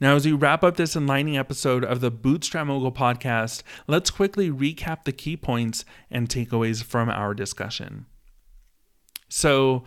Now, 0.00 0.16
as 0.16 0.26
we 0.26 0.32
wrap 0.32 0.64
up 0.64 0.76
this 0.76 0.96
enlightening 0.96 1.36
episode 1.36 1.84
of 1.84 2.00
the 2.00 2.10
Bootstrap 2.10 2.66
Mogul 2.66 2.92
podcast, 2.92 3.62
let's 3.86 4.10
quickly 4.10 4.50
recap 4.50 5.04
the 5.04 5.12
key 5.12 5.36
points 5.36 5.84
and 6.10 6.28
takeaways 6.28 6.82
from 6.82 7.08
our 7.08 7.34
discussion. 7.34 8.06
So, 9.28 9.84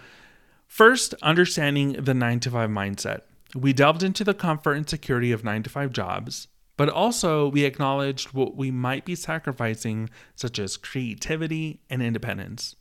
First, 0.68 1.16
understanding 1.24 1.94
the 1.94 2.14
9 2.14 2.42
to 2.42 2.52
5 2.52 2.70
mindset. 2.70 3.22
We 3.56 3.74
delved 3.74 4.04
into 4.04 4.24
the 4.24 4.34
comfort 4.34 4.74
and 4.74 4.88
security 4.88 5.32
of 5.32 5.44
9 5.44 5.64
to 5.64 5.70
5 5.70 5.94
jobs, 5.94 6.50
but 6.76 6.90
also 6.90 7.48
we 7.48 7.64
acknowledged 7.64 8.34
what 8.34 8.56
we 8.56 8.70
might 8.70 9.06
be 9.06 9.16
sacrificing, 9.16 10.10
such 10.36 10.60
as 10.60 10.78
creativity 10.78 11.82
and 11.90 12.04
independence. 12.04 12.76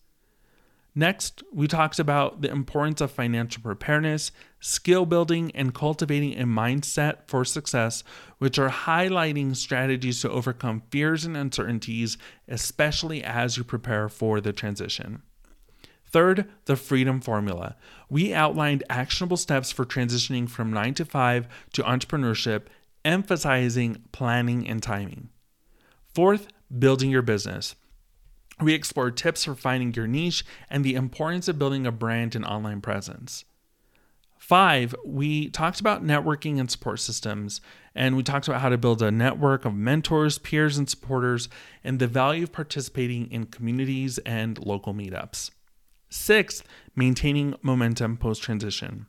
Next, 0.98 1.42
we 1.52 1.68
talked 1.68 1.98
about 1.98 2.40
the 2.40 2.50
importance 2.50 3.02
of 3.02 3.11
financial 3.11 3.62
preparedness, 3.62 4.32
skill 4.61 5.04
building, 5.04 5.52
and 5.54 5.74
cultivating 5.74 6.40
a 6.40 6.46
mindset 6.46 7.28
for 7.28 7.44
success, 7.44 8.02
which 8.38 8.59
are 8.59 8.70
highlighting 8.70 9.54
strategies 9.54 10.22
to 10.22 10.30
overcome 10.30 10.82
fears 10.90 11.26
and 11.26 11.37
uncertainties, 11.37 12.16
especially 12.48 13.22
as 13.22 13.59
you 13.59 13.62
prepare 13.62 14.09
for 14.09 14.40
the 14.40 14.54
transition. 14.54 15.20
Third, 16.09 16.48
the 16.64 16.76
freedom 16.76 17.20
formula. 17.20 17.76
We 18.09 18.32
outlined 18.32 18.82
actionable 18.88 19.37
steps 19.37 19.70
for 19.70 19.85
transitioning 19.85 20.48
from 20.48 20.72
9 20.72 20.94
to 20.94 21.04
5 21.04 21.46
to 21.74 21.82
entrepreneurship, 21.82 22.68
emphasizing 23.04 24.02
planning 24.12 24.66
and 24.66 24.82
timing. 24.82 25.28
Fourth, 26.14 26.48
building 26.78 27.11
your 27.11 27.20
business. 27.20 27.74
We 28.61 28.73
explored 28.73 29.16
tips 29.16 29.45
for 29.45 29.55
finding 29.55 29.92
your 29.92 30.07
niche 30.07 30.45
and 30.71 30.85
the 30.85 30.95
importance 30.95 31.47
of 31.49 31.59
building 31.59 31.87
a 31.87 31.92
brand 31.92 32.35
and 32.35 32.45
online 32.45 32.81
presence. 32.81 33.45
Five, 34.38 34.95
we 35.05 35.51
talked 35.51 35.81
about 35.81 36.05
networking 36.05 36.61
and 36.61 36.71
support 36.71 37.01
systems, 37.01 37.61
and 37.95 38.16
we 38.16 38.23
talked 38.23 38.49
about 38.49 38.61
how 38.61 38.69
to 38.69 38.79
build 38.79 39.03
a 39.03 39.11
network 39.11 39.64
of 39.64 39.75
mentors, 39.75 40.38
peers, 40.38 40.79
and 40.79 40.88
supporters, 40.88 41.49
and 41.83 41.99
the 41.99 42.07
value 42.07 42.45
of 42.45 42.53
participating 42.53 43.31
in 43.31 43.47
communities 43.47 44.19
and 44.19 44.64
local 44.64 44.95
meetups. 44.95 45.51
Sixth, 46.11 46.62
maintaining 46.95 47.55
momentum 47.62 48.16
post 48.16 48.42
transition. 48.42 49.07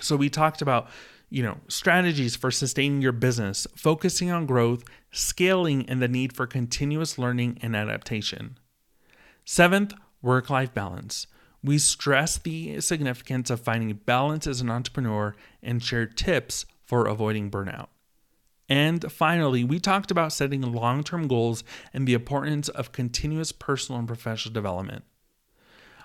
So 0.00 0.16
we 0.16 0.28
talked 0.28 0.60
about 0.60 0.88
you 1.34 1.42
know, 1.42 1.58
strategies 1.66 2.36
for 2.36 2.52
sustaining 2.52 3.02
your 3.02 3.10
business, 3.10 3.66
focusing 3.74 4.30
on 4.30 4.46
growth, 4.46 4.84
scaling, 5.10 5.84
and 5.88 6.00
the 6.00 6.06
need 6.06 6.32
for 6.32 6.46
continuous 6.46 7.18
learning 7.18 7.58
and 7.60 7.74
adaptation. 7.74 8.56
Seventh, 9.44 9.94
work 10.22 10.48
life 10.48 10.72
balance. 10.72 11.26
We 11.60 11.78
stress 11.78 12.38
the 12.38 12.80
significance 12.80 13.50
of 13.50 13.60
finding 13.60 13.92
balance 14.06 14.46
as 14.46 14.60
an 14.60 14.70
entrepreneur 14.70 15.34
and 15.60 15.82
share 15.82 16.06
tips 16.06 16.66
for 16.84 17.08
avoiding 17.08 17.50
burnout. 17.50 17.88
And 18.68 19.10
finally, 19.10 19.64
we 19.64 19.80
talked 19.80 20.12
about 20.12 20.32
setting 20.32 20.62
long 20.62 21.02
term 21.02 21.26
goals 21.26 21.64
and 21.92 22.06
the 22.06 22.14
importance 22.14 22.68
of 22.68 22.92
continuous 22.92 23.50
personal 23.50 23.98
and 23.98 24.06
professional 24.06 24.52
development. 24.52 25.02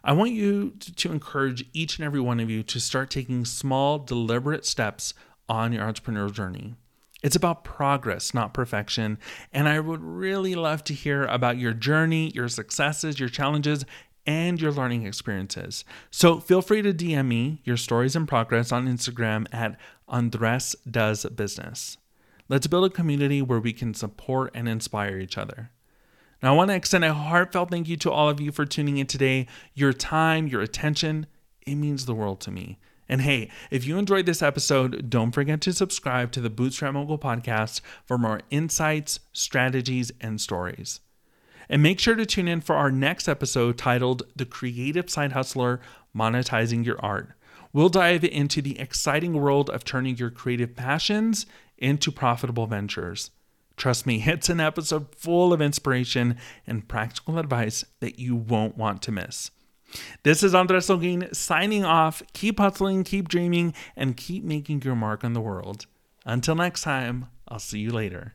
I 0.04 0.14
want 0.14 0.32
you 0.32 0.72
to, 0.80 0.96
to, 0.96 1.12
encourage 1.12 1.66
each 1.74 1.98
and 1.98 2.06
every 2.06 2.20
one 2.20 2.40
of 2.40 2.50
you 2.50 2.64
to 2.64 2.80
start 2.80 3.10
taking 3.10 3.46
small, 3.46 4.00
deliberate 4.00 4.66
steps 4.66 5.14
on 5.48 5.74
your 5.74 5.84
entrepreneurial 5.84 6.32
journey. 6.32 6.76
It's 7.22 7.36
about 7.36 7.64
progress, 7.64 8.34
not 8.34 8.54
perfection. 8.54 9.18
And 9.52 9.68
I 9.68 9.80
would 9.80 10.02
really 10.02 10.56
love 10.56 10.84
to 10.86 10.94
hear 10.94 11.26
about 11.26 11.58
your 11.58 11.74
journey, 11.74 12.32
your 12.34 12.48
successes, 12.48 13.20
your 13.20 13.30
challenges, 13.30 13.86
and 14.26 14.62
your 14.62 14.72
learning 14.72 15.06
experiences. 15.06 15.84
So 16.12 16.40
feel 16.40 16.62
free 16.62 16.82
to 16.82 16.94
DM 16.94 17.28
me 17.28 17.62
your 17.64 17.78
stories 17.78 18.16
and 18.16 18.28
progress 18.28 18.72
on 18.72 18.88
Instagram 18.88 19.48
at 19.52 19.78
Andres 20.08 20.76
Does 20.90 21.26
Business. 21.26 21.98
Let's 22.48 22.68
build 22.68 22.86
a 22.86 22.90
community 22.90 23.42
where 23.42 23.60
we 23.60 23.74
can 23.74 23.94
support 23.94 24.52
and 24.56 24.70
inspire 24.70 25.20
each 25.20 25.38
other. 25.38 25.72
Now, 26.42 26.54
I 26.54 26.56
want 26.56 26.70
to 26.70 26.76
extend 26.76 27.04
a 27.04 27.14
heartfelt 27.14 27.70
thank 27.70 27.90
you 27.90 27.98
to 27.98 28.12
all 28.12 28.30
of 28.30 28.40
you 28.40 28.52
for 28.52 28.66
tuning 28.66 28.98
in 28.98 29.08
today. 29.08 29.48
Your 29.74 29.92
time, 29.92 30.48
your 30.48 30.62
attention, 30.62 31.26
it 31.66 31.76
means 31.76 32.06
the 32.06 32.16
world 32.16 32.40
to 32.42 32.52
me. 32.52 32.80
And 33.10 33.22
hey, 33.22 33.50
if 33.72 33.86
you 33.86 33.98
enjoyed 33.98 34.26
this 34.26 34.42
episode, 34.42 35.10
don't 35.10 35.32
forget 35.32 35.60
to 35.62 35.74
subscribe 35.74 36.32
to 36.32 36.42
the 36.42 36.50
Bootstrap 36.50 36.94
Mogul 36.94 37.18
podcast 37.18 37.82
for 38.06 38.18
more 38.18 38.42
insights, 38.52 39.20
strategies, 39.34 40.12
and 40.22 40.40
stories. 40.40 41.02
And 41.68 41.84
make 41.84 42.00
sure 42.00 42.16
to 42.16 42.26
tune 42.26 42.48
in 42.48 42.62
for 42.62 42.76
our 42.76 42.92
next 42.92 43.28
episode 43.28 43.78
titled 43.78 44.24
The 44.36 44.46
Creative 44.46 45.10
Side 45.10 45.34
Hustler 45.34 45.82
Monetizing 46.16 46.86
Your 46.86 47.04
Art. 47.04 47.32
We'll 47.74 47.90
dive 47.90 48.24
into 48.24 48.62
the 48.62 48.80
exciting 48.80 49.34
world 49.34 49.70
of 49.70 49.84
turning 49.84 50.18
your 50.18 50.32
creative 50.32 50.76
passions 50.76 51.46
into 51.78 52.12
profitable 52.12 52.66
ventures. 52.66 53.32
Trust 53.80 54.06
me, 54.06 54.22
it's 54.26 54.50
an 54.50 54.60
episode 54.60 55.16
full 55.16 55.54
of 55.54 55.62
inspiration 55.62 56.36
and 56.68 56.86
practical 56.86 57.40
advice 57.40 57.86
that 58.02 58.20
you 58.20 58.36
won't 58.36 58.78
want 58.78 59.02
to 59.04 59.12
miss. 59.14 59.52
This 60.24 60.44
is 60.44 60.54
Andres 60.54 60.88
Olguin 60.88 61.34
signing 61.34 61.86
off. 61.86 62.22
Keep 62.34 62.60
hustling, 62.60 63.06
keep 63.06 63.30
dreaming, 63.30 63.74
and 63.96 64.18
keep 64.18 64.44
making 64.44 64.82
your 64.82 64.96
mark 64.96 65.24
on 65.24 65.32
the 65.32 65.40
world. 65.40 65.86
Until 66.26 66.56
next 66.56 66.82
time, 66.82 67.28
I'll 67.48 67.58
see 67.58 67.80
you 67.80 67.92
later. 67.92 68.34